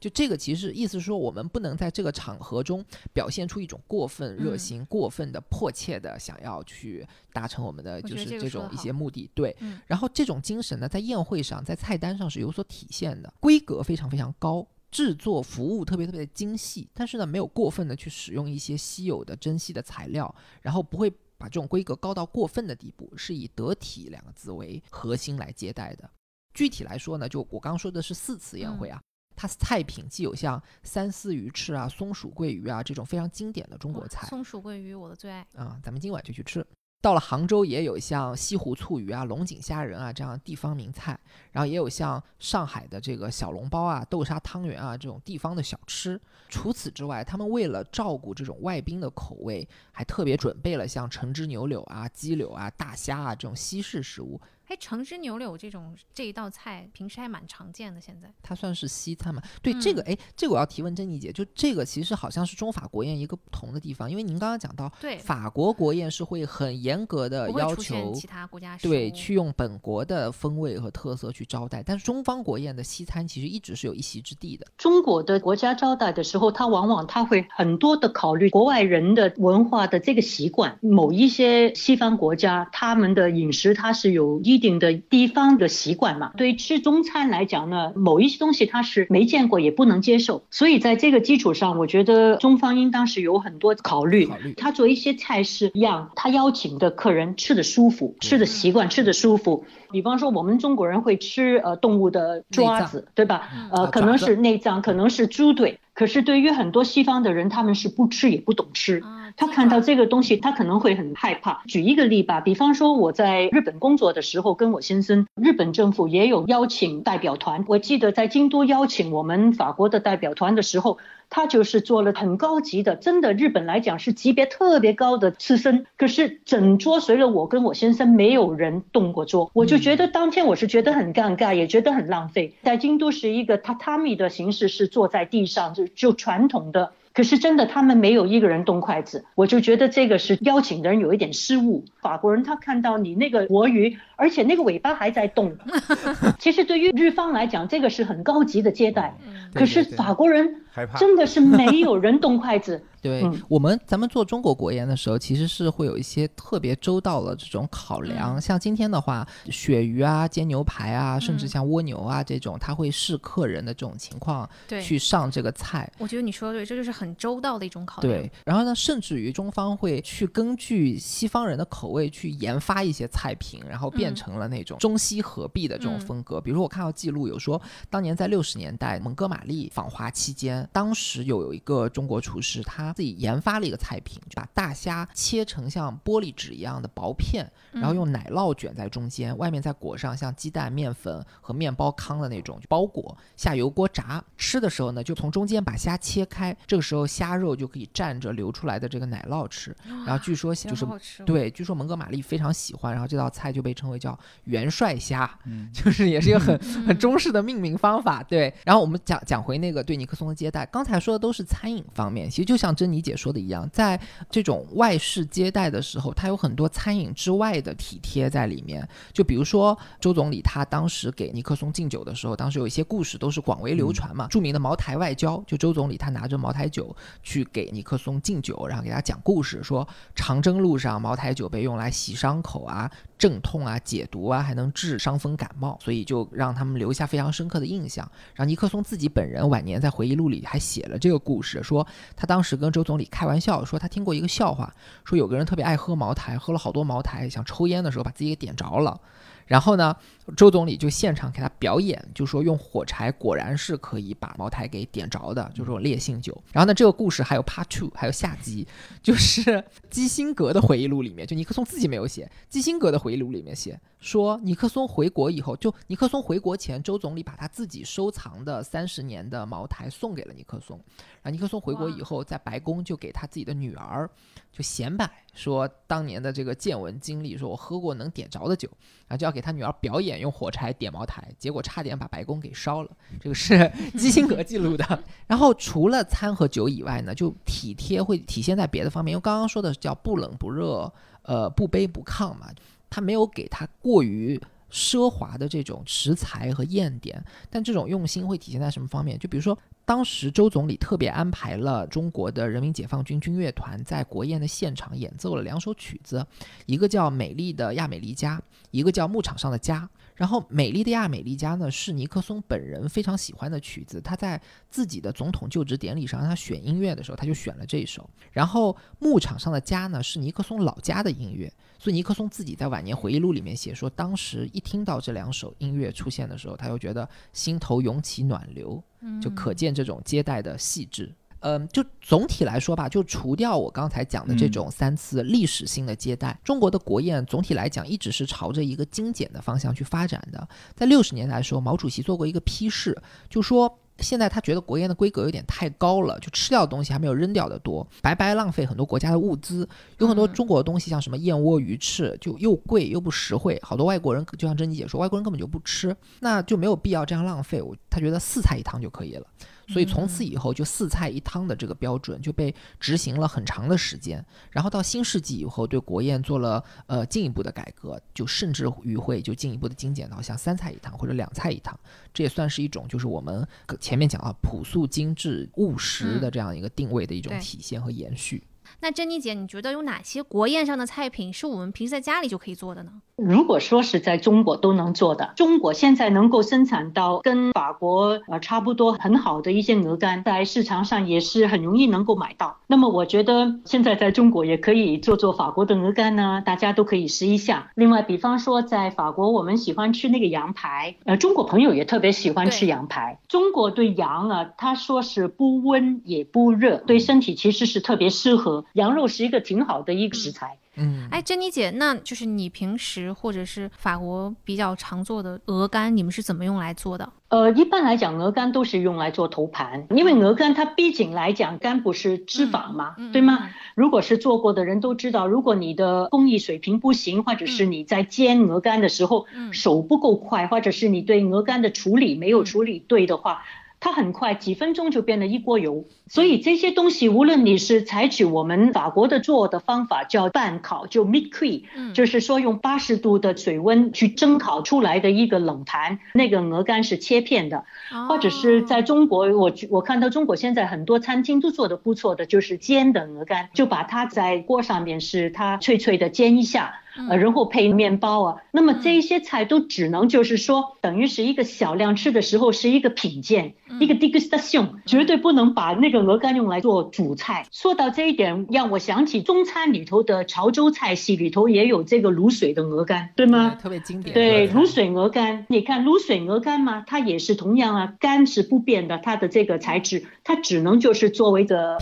[0.00, 9.28] 就这个其实意思说，我们不能在这个场合中表现出一种过分热心、过分的迫切的想要去达成我们的就是这种一些目的。
[9.34, 20.32] 对，然后这种精神呢，在宴会上、在菜单上是有所体现的，规格非常非常高，制作服务特别特别的精细，但是呢，没有过分的去使用一些稀有的、珍稀的材料，
[20.62, 26.08] 然后不会把这种规格高到过分的地步，是以得体两个字为核心来接待的。
[26.54, 29.00] 具体来说呢，就我刚刚说的是四次宴会啊。
[29.38, 36.66] 它菜品既有像三丝鱼翅啊、松鼠桂鱼啊这种非常经典的中国菜，松鼠桂鱼我的最爱啊，咱们今晚就去吃。
[37.00, 41.16] 到了杭州也有像西湖醋鱼啊、龙井虾仁啊这样地方名菜，
[41.52, 46.20] 然后也有像上海的这个小笼包啊、豆沙汤圆啊这种地方的小吃。
[46.48, 54.40] 除此之外，他们为了照顾这种外宾的口味，还特别准备了像橙汁牛柳啊、鸡柳啊、大虾啊这种西式食物。
[54.68, 59.42] 哎，橙汁牛柳这种这一道菜平时还蛮常见的，现在它算是西餐嘛？
[59.62, 74.66] 对这个，哎，这个我要提问珍妮姐，就这个其实好像是中法国宴一个不同的地方，因为您刚刚讲到，对法国国宴是会很严格的要求其他国家对去用本国的风味和特色去招待，但是中方国宴的西餐其实一直是有一席之地的。
[74.76, 85.38] 中国的国家招待的时候，他往往他会很多的考虑国外人的文化的这个习惯，某一些西方国家他们的饮食它是有一定的地方。
[85.38, 94.28] 方的习惯嘛，对于吃中餐来讲呢，某一些东西他是没见过也不能接受，所以在这个基础上，我觉得中方应当是有很多考虑。
[94.56, 99.64] 他做一些菜式，让他邀请的客人吃的舒服，吃的习惯，吃的舒服。
[99.92, 103.48] 比方说，我们中国人会吃呃动物的爪子，对吧？
[103.70, 105.78] 呃，可能是内脏，可能是猪腿。
[105.98, 109.02] 可是对于很多西方的人，他们是不吃也不懂吃。
[109.36, 111.60] 他看到这个东西，他可能会很害怕。
[111.66, 117.64] 举一个例吧，比方说我在日本工作的时候，跟我先生，日本政府也有邀请代表团。
[117.66, 120.98] 我记得在京都邀请我们法国的代表团的时候。
[121.30, 125.86] 他就是做了很高级的，真的日本来讲是级别特别高的刺身。
[125.96, 132.54] 可是整桌随了我跟我先生，没有人动过桌，我就觉得当天我是觉得很尴尬，也觉得很浪费。
[132.62, 136.92] 在京都是一个榻榻米的形式，是坐在地上，就就传统的。
[137.14, 141.84] 可是真的，他们没有一个人动筷子，我就觉得这个是邀请的人有一点失误。
[142.00, 145.56] 法国人他看到你那个活鱼，而且那个尾巴还在动。
[146.38, 149.16] 其实对于日方来讲，这个是很高级的接待，
[149.54, 150.62] 可是法国人
[150.98, 152.82] 真的是没有人动筷子。
[153.00, 158.40] 对我们，咱们做中国国宴的时候，其实是会有一些特别周到的这种考量。
[158.40, 164.48] 像今天的话，鳕鱼啊、煎牛排啊，甚至像蜗牛啊这种，他会视客人的这种情况
[164.82, 165.88] 去上这个菜。
[165.98, 168.12] 我觉得你说的对，这就是很周到的一种考量。
[168.12, 176.40] 对，然后呢，甚至于中方会去根据西方人的口味去研发一些菜品，然后变成了那种中西合璧的这种风格。
[176.40, 194.22] 比如说，我看到记录有说，当年在六十年代蒙哥马利访华期间，当时有有一个中国厨师，他自己研发了一个菜品，把大虾切成像玻璃纸一样的薄片，然后用奶酪卷在中间，外面再裹上像鸡蛋、面粉和面包糠的那种包裹，下油锅炸。
[194.36, 199.76] 吃的时候呢，就从中间把虾切开，这个时候虾肉就可以蘸着流出来的这个奶酪吃。
[200.06, 200.86] 然后据说就是
[201.24, 208.22] 对，据说蒙哥马利非常喜欢，然后这道菜就被称为叫元帅虾，嗯 就是也是一个很很中式的命名方法。
[208.22, 218.86] 对，然后我们讲讲回那个对尼克松的接待，刚才说的都是餐饮方面，其实就像珍妮姐说的一样，在这种外事接待的时候，它有很多餐饮之外的体贴在里面。
[219.12, 224.26] 就比如说周总理他当时给尼克松敬酒的时候，当时有一些故事都是广为流传嘛。
[224.28, 238.06] 著名的茅台外交，就周总理他拿着茅台酒去给尼克松敬酒，然后给他讲故事，说长征路上茅台酒被用来洗伤口啊、镇痛啊、解毒啊，还能治伤风感冒，所以就让他们留下非常深刻的印象。
[238.34, 244.70] 然后尼克松自己本人晚年在回忆录里还写了这个故事，说他当时跟周总理开玩笑说，他听过一个笑话，
[245.04, 249.00] 说有个人特别爱喝茅台，喝了好多茅台，想抽烟的时候把自己给点着了。
[249.46, 249.96] 然后呢，
[250.36, 256.36] 周总理就现场给他表演，就说用火柴果然是可以把茅台给点着的，就是烈性酒。
[256.52, 258.66] 然后呢，这个故事还有 Part Two，还有下集，
[259.02, 270.78] 就是 基辛格的回忆录里面，就尼克松自己没有写，基辛格的回忆录里面写说，尼克松回国以后，就尼克松回国前，周总理把他自己收藏的三十年的茅台送给了尼克松。
[271.22, 274.08] 然后尼克松回国以后，在白宫就给他自己的女儿
[274.52, 278.68] 就显摆说当年的这个见闻经历，说我喝过能点着的酒，
[279.06, 282.90] 然后就要给他女儿表演用火柴点茅台，结果差点把白宫给烧了。
[283.20, 285.04] 这个是 基辛格记录的。
[285.26, 290.92] 然后除了餐和酒以外呢，就体贴会体现在别的方面，因为刚刚说的叫不冷不热，
[291.22, 292.48] 呃不卑不亢嘛，
[292.90, 294.40] 他没有给他过于。
[294.70, 299.18] 奢华的这种食材和宴点，但这种用心会体现在什么方面？
[299.18, 299.56] 就比如说，
[299.86, 306.22] 当时周总理特别安排了中国的人民解放军军乐团在国宴的现场演奏了两首曲子，
[306.66, 308.36] 一个叫《美丽的亚美利加》，
[308.70, 309.88] 一个叫《牧场上的家》。
[310.18, 318.10] 然后，《美丽的亚美利加》呢是尼克松本人非常喜欢的曲子，他在自己的总统就职典礼上让他选音乐的时候，他就选了这一首。
[318.32, 321.50] 然后，《牧场上的家》呢是尼克松老家的音乐。
[321.78, 328.82] 所以尼克松自己在晚年回忆录里面写说，当时一听到这两首音乐出现的时候，他就觉得心头涌起暖流，
[329.22, 331.06] 就可见这种接待的细致。
[331.06, 331.27] 嗯，
[331.72, 340.48] 就总体来说吧，就除掉我刚才讲的这种三次历史性的接待，中国的国宴总体来讲一直是朝着一个精简的方向去发展的。
[340.74, 342.96] 在六十年代的时候，毛主席做过一个批示，
[343.28, 343.78] 就说。
[344.00, 349.68] 现在他觉得国宴的规格有点太高了，就吃掉的东西还没有扔掉的多，白白浪费很多国家的物资。
[349.98, 357.60] 有很多中国的东西，像什么燕窝、鱼翅，就又贵又不实惠，好多外国人就像珍妮姐说，外国人根本就不吃，那就没有必要这样浪费。
[357.60, 359.26] 我他觉得四菜一汤就可以了。
[359.68, 364.24] 所以从此以后，就四菜一汤的这个标准就被执行了很长的时间。
[364.50, 371.78] 然后到新世纪以后，对国宴做了呃进一步的改革，就甚至于会就进一步的精简到像三菜一汤或者两菜一汤。
[372.14, 373.46] 这也算是一种就是我们
[373.78, 378.42] 前面讲到朴素、精致、务实的这样一个定位的一种体现和延续。
[378.80, 382.90] 那珍妮姐，你觉得有哪些国宴上的菜品是我们平时在家里就可以做的呢？
[383.16, 392.58] 如果说是在中国都能做的，中国现在能够生产到跟法国呃差不多很好的一些鹅肝，在市场上也是很容易能够买到。
[392.68, 397.72] 那么我觉得现在在中国也可以做做法国的鹅肝呢，大家都可以试一下。
[397.74, 403.18] 另外，比方说在法国，我们喜欢吃那个羊排，呃，中国朋友也特别喜欢吃羊排。
[403.26, 408.57] 中国对羊啊，他说是不温也不热，对身体其实是特别适合。
[408.74, 410.58] 羊肉是一个挺好的一个食材。
[410.80, 417.12] 嗯，哎，珍妮姐，那就是你平时或者是法国比较常做的鹅肝，你们是怎么用来做的？
[417.30, 423.50] 呃，一般来讲，鹅肝都是用来做头盘，因为鹅肝它毕竟来讲，肝不是脂肪嘛，对吗？
[423.74, 433.42] 如果是做过的人都知道，如果你的工艺水平不行，或者是你在煎鹅肝的时候手不够快，或者是你对鹅肝的处理没有处理对的话。
[433.80, 435.84] 它很快几分钟就变得一锅油。
[436.08, 447.64] 所以这些东西，无论你是采取我们法国的做的方法，叫半烤，就 mid cuit，嗯就是说用八十度的水温去蒸烤出来的一个冷盘，那个鹅肝是切片的，
[448.08, 456.80] 或者是在中国，我我看到中国现在很多餐厅都做的不错的，就是煎的鹅肝，就把它在锅上面是它脆脆的煎一下。
[457.08, 467.46] 呃，然后配面包啊，那么这一些菜都只能就是说，等于是一个小量吃的时候是一个品鉴，一个 degustation，绝对不能把那个鹅肝用来做主菜。
[467.52, 473.56] 说到这一点，让我想起中餐里头的潮州菜系里头也有这个卤水的鹅肝，对吗？
[473.62, 474.12] 特别经典。
[474.14, 481.78] 对，卤水鹅肝，你看卤水鹅肝嘛，它也是同样啊，肝是不变的，它的这个材质，它只能就是作为的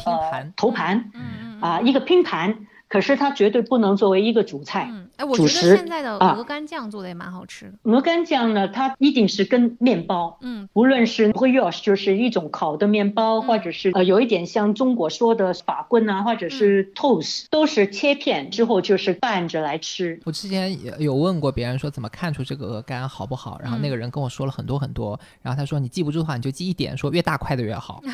[0.56, 4.88] 头盘嗯嗯啊、一个拼盘，可是它绝对不能作为一个主菜。
[4.90, 7.92] 嗯，哎，我觉得现在的啊鹅肝酱做的也蛮好吃的。
[7.92, 20.18] 鹅肝酱呢，它一定是跟面包，嗯无论是 brioche 就是一种烤的面包，嗯或者是呃有一点像中国说的法棍啊，或者是 toast，、都是切片之后就是拌着来吃。
[20.24, 28.02] 我之前也有问过别人说怎么看出这个鹅肝好不好，然后那个人跟我说了很多很多，然后他说你记不住的话你就记一点，说越大块的越好。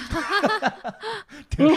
[1.51, 1.69] 真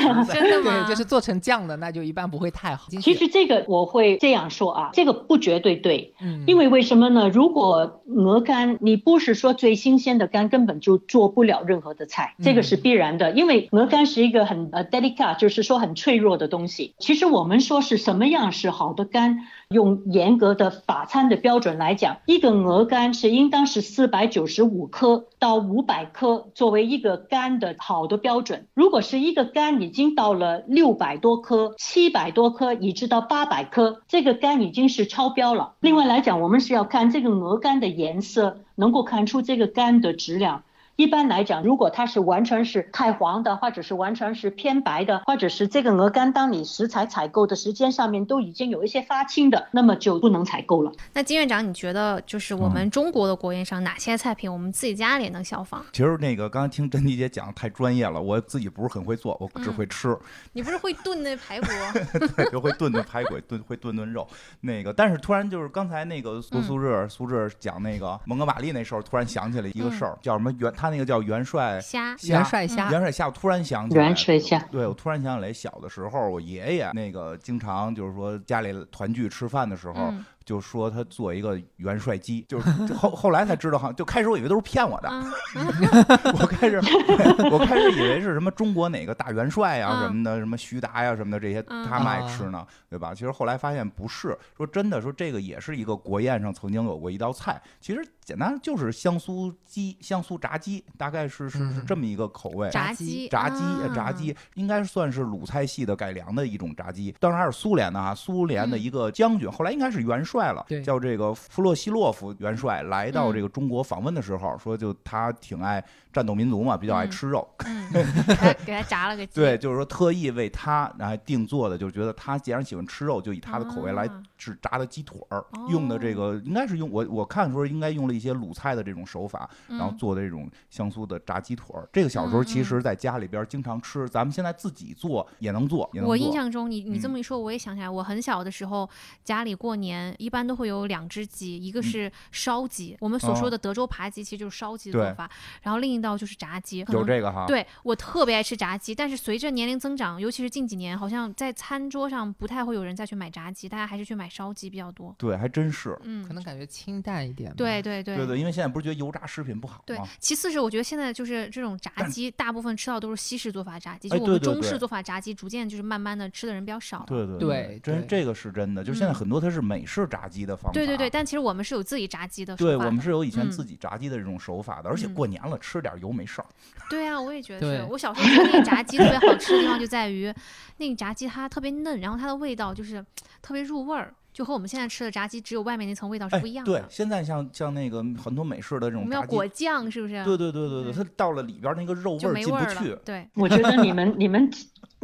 [0.49, 0.85] 的吗？
[0.87, 2.87] 对，就是做成酱的那就一般不会太好。
[3.01, 7.29] 其实这个我会这样说啊，这个不绝对对，嗯，因为为什么呢？
[7.29, 13.31] 如果鹅肝你不是说最新鲜的肝，根本就做不了任何的菜，这个是必然的。
[13.31, 16.93] 因为鹅肝是一个很呃 delicate，就是说很脆弱的东西。
[16.99, 19.39] 其实我们说是什么样是好的肝，
[19.69, 28.67] 用严格的法餐的标准来讲，一个鹅肝是应当是四百九十五克到五百克作为一个肝的好的标准。
[28.73, 35.73] 如果是一个肝已经到了六百多克、七百多克，以至到八百克，这个肝已经是超标了。
[35.79, 40.63] 另外来讲，我们是要看这个鹅肝的颜色，能够看出这个肝的质量。
[40.97, 50.91] 一般来讲，如果它是完全是太黄的，或者是完全是偏白的，或者是这个鹅肝当你食材采购的时间上面都已经有一些发青的，那么就不能采购了。
[51.11, 55.83] 那金院长，你觉得就是我们中国的国宴上哪些菜品我们自己家里也能效仿？
[55.91, 60.17] 其实那个刚刚听珍妮姐讲太专业了，我自己不是很会做，我只会吃，
[60.53, 61.67] 你不是会炖那排骨？
[62.37, 64.25] 对，就会炖炖排骨，炖会炖炖肉。
[64.61, 72.15] 那个，但是突然就是刚才那个苏苏志苏志讲那个蒙哥马利那时候，突然想起来一个事儿，叫什么原，他那个叫元帅虾。
[72.17, 85.25] 虾元帅虾，元帅虾，我突然想起来，元帅虾，对我突然想起来，小的时候我爷爷那个经常就是说家里团聚吃饭的时候，嗯就说他做一个元帅鸡， 就是后后来才知道，好像就开始我以为都是骗我的，啊，
[86.39, 86.77] 我开始
[87.51, 93.13] 我开始以为是什么中国哪个大元帅呀、嗯什么的，什么徐达呀、什么的这些嗯他们爱吃呢，对吧？
[93.13, 102.69] 其实后来发现不是，说真的，说这个也是一个国宴上曾经有过一道菜，其实简单就是香酥鸡、香酥炸鸡，大概是是是嗯这么一个口味。
[102.69, 113.33] 炸鸡鸡，炸鸡，呃炸啊鸡应该算是鲁菜系的改良的一种炸鸡，当然还是苏联的啊，苏联的一个将军，后来应该是元帅了对，叫这个弗洛西洛夫元帅，来到嗯。
[113.33, 115.83] 这个中国访问的时候，说就他挺爱
[116.15, 117.11] 战斗民族嘛，比较爱嗯。
[117.11, 124.23] 吃肉，嗯， 给他给他炸了个鸡，对，就是说特意为他然后定做的，就是觉得他既然喜欢吃肉，就以他的口味来啊。
[124.37, 129.97] 制炸的鸡腿儿，用的这个应该是用我我看的时候应该用了一些鲁菜的这种手法，然后嗯。
[129.97, 131.87] 做的这种香酥的炸鸡腿儿。
[131.91, 136.15] 这个小时候其嗯实在家里边经常吃，咱们现在自己做也能做，我。
[136.17, 137.11] 印象中，你你这嗯。
[137.11, 138.87] 么一说，我也想起来，我很小的时候，
[139.23, 145.29] 家里过年一般都会有两只鸡，一个是烧鸡，我们所说的德州扒鸡，其实就是烧鸡的做法，
[145.61, 146.83] 然后另一道就是炸鸡。
[146.83, 155.13] 可有这个哈，对我特别爱吃炸鸡，但是随着年龄增长，尤其是近几年，好像在餐桌上不太会有人再去买炸鸡，大家还是去买烧鸡比较多。
[155.17, 155.97] 对，还真是。
[156.03, 157.55] 嗯可，能感觉清淡一点吧。
[157.57, 167.05] 对对对对对，因为现在不是觉得油炸食品不好吗对吗？，其次是我觉得现在就是这种炸鸡，大部分吃到都是西式做法炸鸡，就哎我们中式做法炸鸡，逐渐就是慢慢的吃的人比较少了。
[167.07, 168.83] 对对对对真这个是真的。
[168.83, 170.73] 就是现在嗯很多它是美式炸鸡的方法。
[170.73, 176.45] 对对对，但其实我们是有自己炸鸡的手对我们是有以前嗯自己炸鸡的这种手法的，而且嗯过年了吃点油没事儿。
[176.89, 177.83] 对啊，我也觉得对是。
[177.89, 180.33] 我小时候觉得那个炸鸡特别好吃的地方就在于，
[180.77, 183.03] 那个炸鸡它特别嫩，然后它的味道就是
[183.41, 186.71] 特别入味儿，就和我们现在吃的炸鸡只有外面那层味道是哎不一，样的。
[186.71, 190.23] 对，现在像像那个很多美式的这种，我们要果酱是不是？
[190.23, 192.99] 对对对对对，嗯它到了里边儿那个肉味儿没味儿了进不去。。
[193.03, 194.49] 对，我觉得你们你们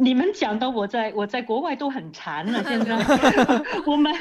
[0.02, 2.96] 你们讲的我在我在国外都很馋了， 现在。
[3.86, 4.12] 我满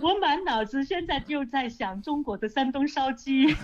[0.00, 3.54] 我满脑子现在就在想中国的山东烧鸡。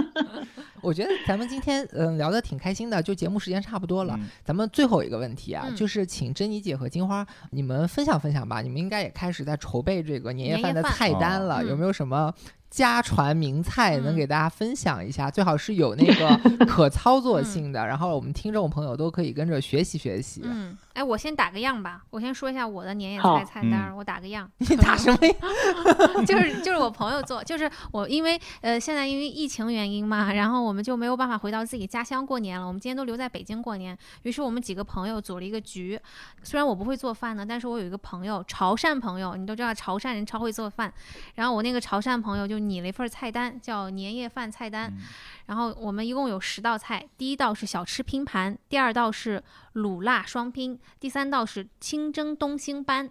[0.80, 4.26] 我觉得咱们今天嗯聊得挺开心的，就节目时间差不多了，嗯。
[4.42, 5.76] 咱们最后一个问题啊，嗯。
[5.76, 11.68] 就是请珍妮姐和金花你们分享分享吧，你们应该也开始在筹备这个年夜饭的菜单了，嗯。
[11.68, 12.32] 有没有什么？
[12.72, 14.16] 家传名菜能嗯。
[14.16, 15.30] 给大家分享一下？
[15.30, 20.40] 最好是有那个可操作性的，然后我们听众朋友都可以跟着学习学习。
[20.42, 24.50] 嗯，哎，我先打个样吧，我先说一下我的年夜好菜菜单我打个样。
[24.58, 25.34] 你打什么呀？
[26.26, 33.96] 就是就是我朋友做，就是我因为呃现在因为疫情原因嘛，然后我们就没有办法回到自己家乡过年了，我们今天都留在北京过年。
[34.22, 35.98] 于是我们几个朋友组了一个局，
[36.42, 40.92] 虽然我不会做饭呢，但是我有一个朋友潮汕朋友，你都知道潮汕人超会做饭，
[41.36, 44.90] 然后我那个潮汕朋友就拟了一份菜单，叫年夜饭菜单。
[44.90, 44.98] 嗯
[45.46, 49.42] 然后我们一共有十道菜，第一道是小吃拼盘，第二道是
[49.74, 53.10] 卤辣双拼，第三道是清蒸东星斑，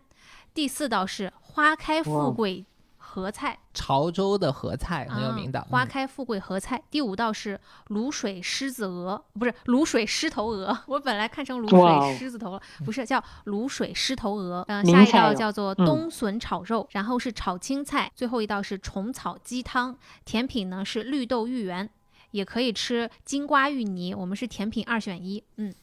[0.54, 2.66] 第四道是花开富贵
[2.98, 6.82] 合菜，潮州的合菜很有名的啊，花嗯开富贵合菜。
[6.90, 7.60] 第五道是
[7.90, 14.64] 卤水狮子鹅，不是卤水狮头鹅， 我本来看成卤水狮子头了，不是叫卤水狮头鹅。
[14.70, 19.98] 呃，下一道叫做嗯冬笋炒肉，然后是炒青菜，最后一道是虫草鸡汤。
[20.24, 21.90] 甜品呢是绿豆芋圆。
[22.32, 25.74] 也可以吃金瓜芋泥，我们是甜品二选一，嗯，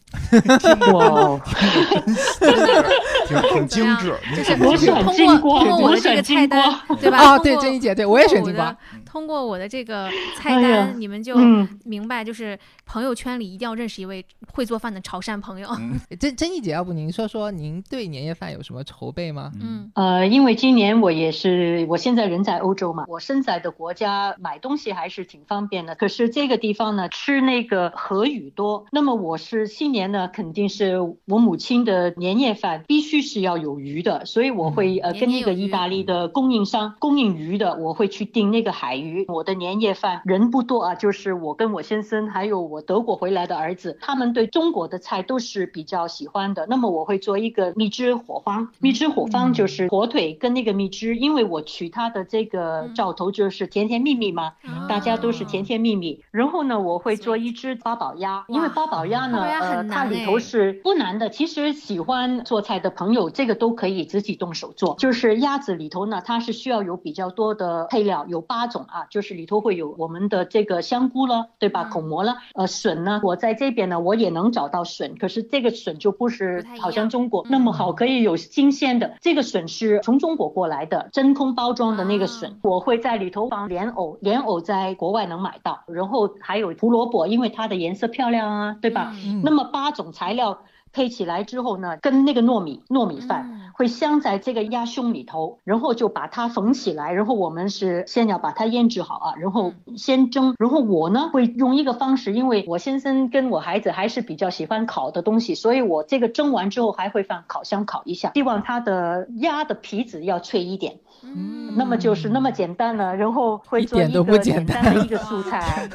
[3.26, 7.34] 挺挺精致，就是我选通过金瓜通过我我的这个菜单，对吧？
[7.34, 8.78] 哦，对，通过珍妮姐，对我也选通过我金瓜的。
[9.04, 15.68] 通过我的这个菜单，你们就嗯，明白，就是朋友圈里一定要认识一位会做饭的潮汕朋友。
[15.78, 19.50] 嗯珍珍妮姐，要不您说说您对年夜饭有什么筹备吗？
[19.60, 25.94] 嗯呃，因为今年我也是，我现在人在欧洲嘛，我身在的国家买东西还是挺方便的。
[25.94, 28.84] 可是这个地方呢，吃那个河鱼多。
[28.92, 39.24] 那么我是新年呢，肯定是我母亲的年夜饭必须是要有鱼的，所以我会呃跟那个意大利的供应商供应鱼的，我会去订那个海鱼。
[39.28, 46.66] 我的年夜饭人不多啊，就是我跟我先生还有我德国回来的儿子，他们对中国的菜都是比较喜欢的。
[46.68, 56.22] 那么我会做一个蜜汁火方，蜜汁火方就是火腿跟那个蜜汁，因为我取它的这个嗯兆头就是甜甜蜜蜜嘛，啊大家都是甜甜蜜蜜。
[56.30, 61.28] 然后呢，我会做一只八宝鸭，因为八宝鸭呢，呃，它里头哎是不难的。
[61.30, 64.94] 其实喜欢做菜的朋友，这个都可以自己动手做。
[64.98, 71.84] 就是鸭子里头呢，它是需要有比较多的配料，有八种啊，就是里头会有我们的这个香菇了，对吧？
[71.84, 79.14] 嗯口蘑了，呃，笋呢，我在这边呢，我也能找到笋，可是这个笋就不是好像中国嗯那么好，可以有新鲜的。
[79.20, 89.12] 这个笋是从中国过来的，真空包装的那个笋，啊我会在里头放莲藕，莲藕在国外能买到，然后还有胡萝卜，因为它的颜色漂亮啊，对吧？
[89.24, 90.58] 嗯那么八种材料
[90.92, 93.48] 配起来之后呢，跟那个糯米糯米饭。
[93.52, 111.74] 嗯会镶在这个鸭胸里头，然后就把它缝起来，然后我们是先要把它腌制好啊，然后先蒸，然后我呢会用一个方式，因为我先生跟我孩子还是比较喜欢烤的东西，所以我这个蒸完之后还会放烤箱烤一下，希望它的鸭的皮子要脆一点，嗯。
[111.76, 114.82] 那么就是那么简单了，然后会做一个点都不简简单。
[114.82, 115.88] 单的一个素菜。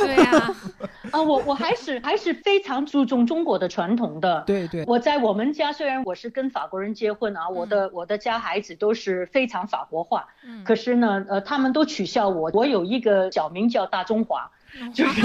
[0.00, 0.54] 对呀，
[1.12, 4.42] 啊，我我还是还是非常注重中国的传统的。
[4.46, 10.64] 对对，我在我们家，虽然我是跟法国人结婚啊，我的我的家孩子都是非常法国化，嗯。
[10.64, 14.50] 可是呢，呃，他们都取笑我，我有一个小名叫大中华，
[14.92, 15.22] 就是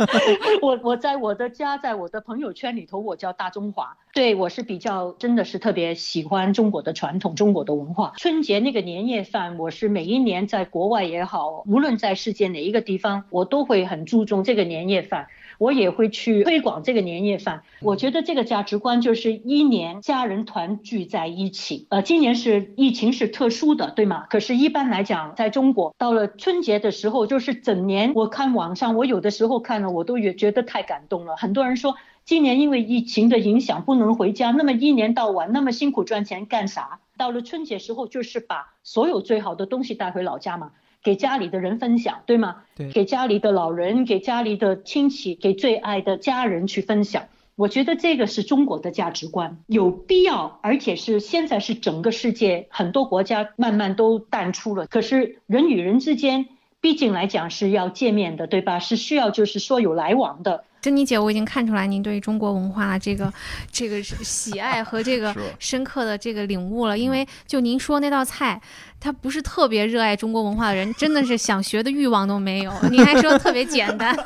[0.62, 3.96] 我我在我的家，在我的朋友圈里头，我叫大中华。
[4.12, 8.14] 对我是比较真的是特别喜欢中国的传统，中国的文化。
[8.16, 15.28] 春节那个年夜饭，我是每一年在国外也好，无论在世界哪一个地方，我都会很注重这个年夜饭。
[15.58, 17.62] 我也会去推广这个年夜饭。
[17.80, 21.86] 我觉得这个价值观就是一年家人团聚在一起。
[21.90, 24.26] 呃，今年是疫情是特殊的，对吗？
[24.30, 28.12] 可是，一般来讲，在中国到了春节的时候，就是整年。
[28.14, 31.36] 我看网上，我有的时候看了，我都也觉得太感动了。
[31.36, 37.00] 很多人说，今年因为疫情的影响不能回家，那么一年到晚那么辛苦赚钱干啥？
[37.16, 40.70] 到了春节时候，就是把所有最好的东西带回老家嘛。
[41.02, 42.56] 给家里的人分享，对吗？
[42.76, 47.24] 对给家里的老人，给家里的亲戚，给最爱的家人去分享。
[47.56, 54.86] 我觉得这个是中国的价值观，有必要，而且是现在是整个世界很多国家慢慢都淡出了。
[54.86, 56.46] 可是人与人之间，
[56.80, 58.78] 毕竟来讲是要见面的，对吧？
[58.78, 60.64] 是需要就是说有来往的。
[60.80, 63.32] 珍妮姐，我已经看出来您对中国文化这个
[63.70, 66.96] 这个是喜爱和这个深刻的这个领悟了。
[66.96, 68.60] 因为就您说那道菜，
[69.00, 72.72] 他不是特别热爱中国文化的人，真的是想学的欲望都没有。
[72.90, 74.16] 您还说特别简单，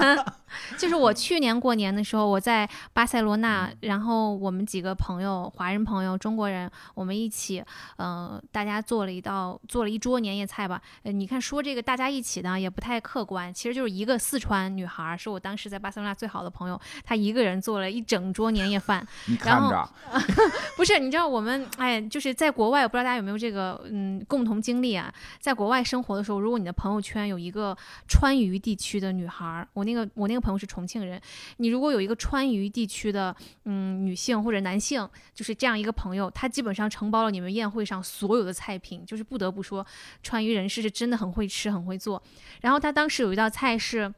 [0.77, 7.63] 就是我去年过年的时候，我在巴塞罗那，然后我们几个朋友，华人朋友、中国人，我们一起，
[7.97, 10.81] 呃，大家做了一道，做了一桌年夜菜吧。
[11.03, 19.07] 呃，你看说这个大家一起呢，也不太客观，其实就是一个四川女孩，是我当时在巴塞罗那最好的朋友，她一个人做了一整桌年夜饭。
[19.27, 19.89] 你看着，
[20.77, 27.77] 不是，你知道我们，哎，就是在国外，我不知道大家有没有这个，嗯，共同经历啊，在国外生活的时候，如果你的朋友圈有一个
[28.09, 31.19] 川渝地区的女孩，我那个我那个朋友是重庆人，
[31.57, 39.87] 你如果有一个川渝地区的，嗯，女性或者男性，就是这样一个朋友，他基本上承包了你们宴会上所有的菜品，就是不得不说，
[40.23, 42.23] 川渝人士是真的很会吃，很会做。
[42.61, 44.13] 然后他当时有一道菜是。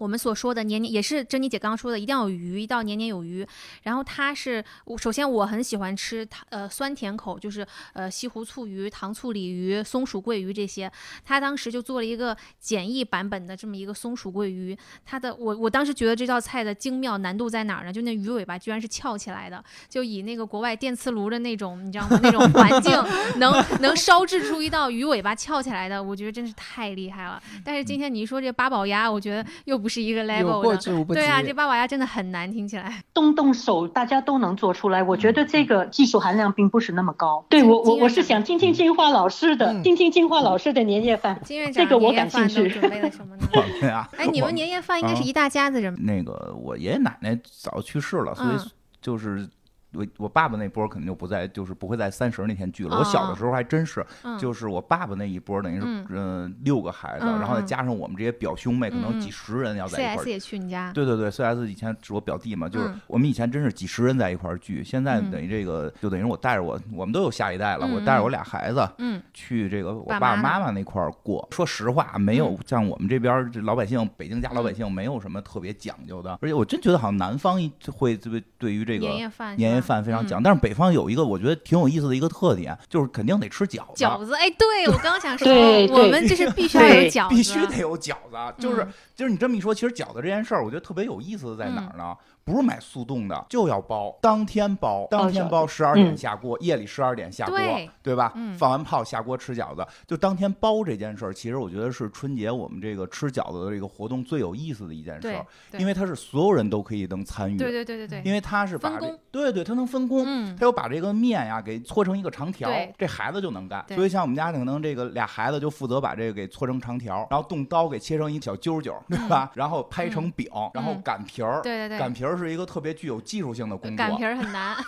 [0.00, 3.46] 我们所说的年年也是珍妮姐刚刚说的，一定要有鱼，一道年年有余。
[3.82, 4.64] 然后它是，
[4.96, 10.90] 首先我很喜欢吃它，呃，酸甜口，就是呃西湖醋鱼、糖醋鲤鱼、松鼠桂鱼这些。
[11.22, 14.74] 他当时就做了一个简易版本的这么一个松鼠桂鱼。
[15.04, 17.92] 它的我我当时觉得这道菜的精妙难度在哪儿呢？
[17.92, 22.18] 就那鱼尾巴居然是翘起来的，就以那个国外电磁炉的那种，你知道吗？
[22.22, 22.90] 那种环境
[23.36, 23.52] 能
[23.82, 27.42] 能烧制出一道鱼尾巴翘起来的，我觉得真是太厉害了。
[27.62, 29.89] 但是今天你一说这八宝鸭，我觉得又不。
[29.90, 33.02] 是一个 level 的，对啊，这八宝鸭真的很难听起来。
[33.12, 35.02] 动动手，大家都能做出来。
[35.02, 37.44] 我觉得这个技术含量并不是那么高。
[37.48, 41.38] 对我，我我是想听听金花老师的，听听金花老师的年夜饭。
[41.44, 42.68] 金院长，这个我感兴趣。
[42.68, 43.48] 准备了什么呢？
[44.16, 45.94] 哎，你们年夜饭应该是一大家子人。
[46.02, 48.56] 那个，我爷爷奶奶早去世了，所以
[49.02, 49.48] 就是。
[49.92, 52.98] 我我爸爸那波肯定就不在，就是不会在三十那天聚了。
[52.98, 54.04] 我小的时候还真是，
[54.38, 60.24] 就是我爸爸那一波等于是嗯六个孩子，然后再加上我们这些表兄妹，可能几十人要在一块儿。
[60.24, 60.92] C S 也去你家？
[60.92, 64.84] 对对对，C S 以前是我表弟嘛，就是我们以前真是几十人在一块儿聚。
[64.84, 71.46] 现在等于这个就等于我带着我，我们都有下一代了，我带着我俩孩子，嗯，去这个我爸爸妈妈那块儿过。
[71.50, 77.60] 说实话，没有像我们这边这老百姓，北京家老百姓没有什么特别讲究的，而且我真觉得好像南方
[77.92, 80.60] 会特别对于这个年夜饭饭非常讲，但是。
[80.60, 84.04] 北方有一个我觉得挺有意思的一个特点，就是肯定得吃饺子。
[84.04, 85.48] 饺子，哎，对我刚想说，
[85.86, 88.54] 我们就是必须要有饺子，必须得有饺子。
[88.58, 88.86] 就是
[89.20, 92.16] 就是你这么一说，其实饺子这件事儿，我觉得特别有意思的在哪儿呢？
[92.42, 97.58] 不是买速冻的，就要包，当天包，当天包，十二点下锅，夜里十二点下锅，
[98.02, 98.32] 对吧？
[98.58, 105.46] 放完炮下锅吃饺子，就当天包这件事儿，其实我觉得是春节我们这个吃饺子的这个活动最有意思的一件事儿，
[105.78, 110.24] 因为它是所有人都可以能参与，对对对对对，因为它是把这，对对，它能分工，
[110.56, 113.84] 它又把这个面呀给搓成一个长条，这孩子就能干。
[113.90, 119.50] 所以像我们家可能这个俩孩子就负责把这个给搓成长条，然后动刀给切成一小揪揪，对吧？
[119.54, 124.76] 然后拍成饼，然后擀皮儿，对对对，擀皮儿是一个特别具有技术性的工作，擀皮儿很难。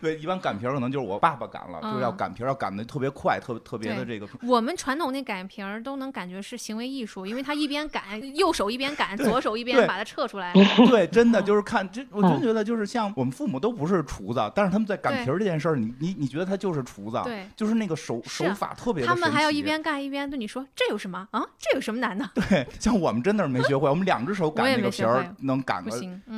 [0.00, 4.26] 对，一般擀皮儿可能就是我爸爸擀了，就是要擀皮儿，要擀的特别快，特特别的这个。
[4.42, 10.52] 我们传统那擀皮儿都能感觉是行为艺术，因为他一边擀，右手一边擀，左手一边把它撤出来。
[10.90, 19.04] 对，真的就是看真，我真觉得就是像我们父母都不是厨子，但是他们在擀皮儿这件事儿，你你你觉得他就是厨子，对，就是那个手手法特别。
[19.06, 21.42] 他们还要一边干一边对你说：“这有什么啊？
[21.58, 25.90] 这有什么难的？”对，像我们真的是没学会， 我们两只手擀那个皮儿能擀个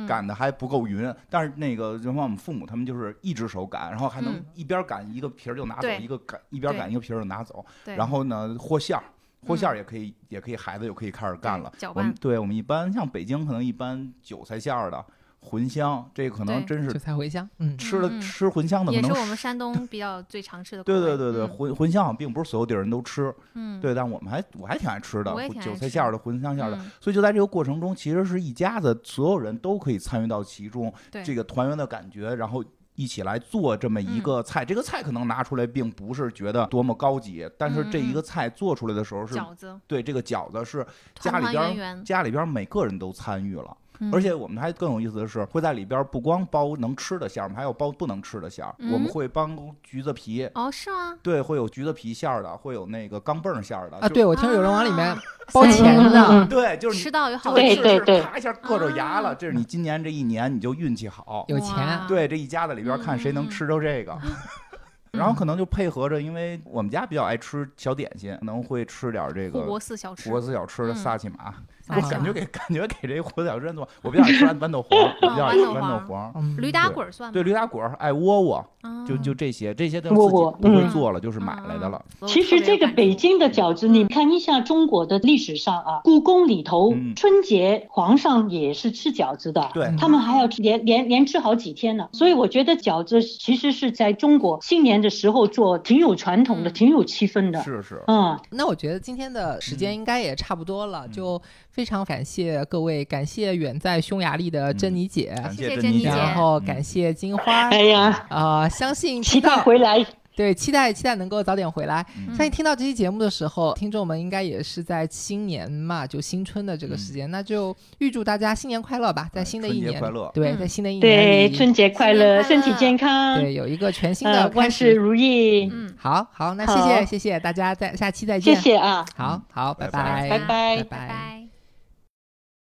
[0.07, 4.41] 擀的还不够匀，但是那个就像我们父母他们就是一只手擀，然后还能。
[4.53, 7.65] 一边擀一个皮儿就拿走，一个擀一边擀一个皮儿就拿走。
[7.95, 9.03] 然后呢，和馅儿，
[9.45, 11.71] 和馅儿也可以，也可以，孩子就可以开始干了。
[11.93, 15.05] 我们对我们一般像北京可能一般韭菜馅儿的。
[15.47, 20.83] 茴香，这可能真是韭菜茴香，嗯，吃了吃茴香的，也是我们山东比较最常吃的。
[20.83, 30.93] 对对对对，茴茴香并不是所有地儿人都吃，嗯，对，但我们还我还挺爱吃的，韭菜馅儿的、茴香馅儿的，所以就在这个过程中，其实是一家子所有人都可以参与到其中，
[31.23, 32.63] 这个团圆的感觉，然后
[32.95, 34.65] 一起来做这么一个菜。
[34.65, 40.85] 这个菜可能拿出来并不是觉得多么高级，但是这一个菜做出来的时候是饺子，对，这个饺子是
[41.19, 43.77] 家里边家里边每个人都参与了。
[44.11, 48.73] 而且我们还更有意思的是，会在里边不光包能吃的馅儿，我们还有包不能吃的馅儿。
[48.91, 50.49] 我们会帮橘子皮。
[50.53, 51.17] 哦，是吗？
[51.23, 54.09] 对，会有橘子皮馅儿的，会有那个钢镚馅儿的啊。
[54.09, 55.17] 对，我听说有人往里面
[55.51, 61.99] 包钱的，对，就是吃到有好对对对，啪一下硌着牙了，这是你今年这一年你就运气好，有钱。
[62.07, 64.17] 对，这一家子里边看谁能吃着这个，
[65.11, 71.53] 然后可能就配合着，因为我们家比较爱吃小点心，可能会吃点这个护国寺小吃，护国寺小吃的萨琪玛。
[71.89, 77.33] 我感觉给感觉给这火小镇做，我比较爱吃豌豆黄，我比较爱吃豌豆黄，驴打滚算吗？
[77.33, 78.65] 对，驴打滚爱窝窝，
[79.05, 80.29] 就就这些，这些都自己
[80.61, 82.01] 不会做了，就是买来的了。
[82.27, 92.07] 其实这个北京的饺子，你看一下中国的历史上啊，故宫里头春节皇上也是吃饺子的，对，他们还要连连连吃好几天呢。
[92.13, 95.07] 所以我觉得饺子其实是在中国新年的。
[95.17, 97.63] 时候做，挺有传统的，嗯挺有气氛的。
[97.63, 101.41] 是是，嗯，那我觉得今天的时间应该也差不多了，嗯就
[101.77, 110.03] 非常感谢各位，感谢远在匈牙利的珍妮姐，谢谢珍妮姐，然后感谢金花，哎呀，啊，相信期待回来，
[110.35, 112.03] 对，期待期待能够早点回来。
[112.29, 129.87] 相信听到这期节目的时候，听众们应该也是在新年嘛，就新春的这个时间，那就预祝大家新年快乐吧，在新的一年，快乐，对，在新的一年，对，春节快乐，身体健康，对，有一个全新的，万事如意，嗯，好好，那谢谢谢谢大家，再下期再见，谢谢啊，好好，拜。
[129.91, 131.46] 拜，拜拜，拜拜。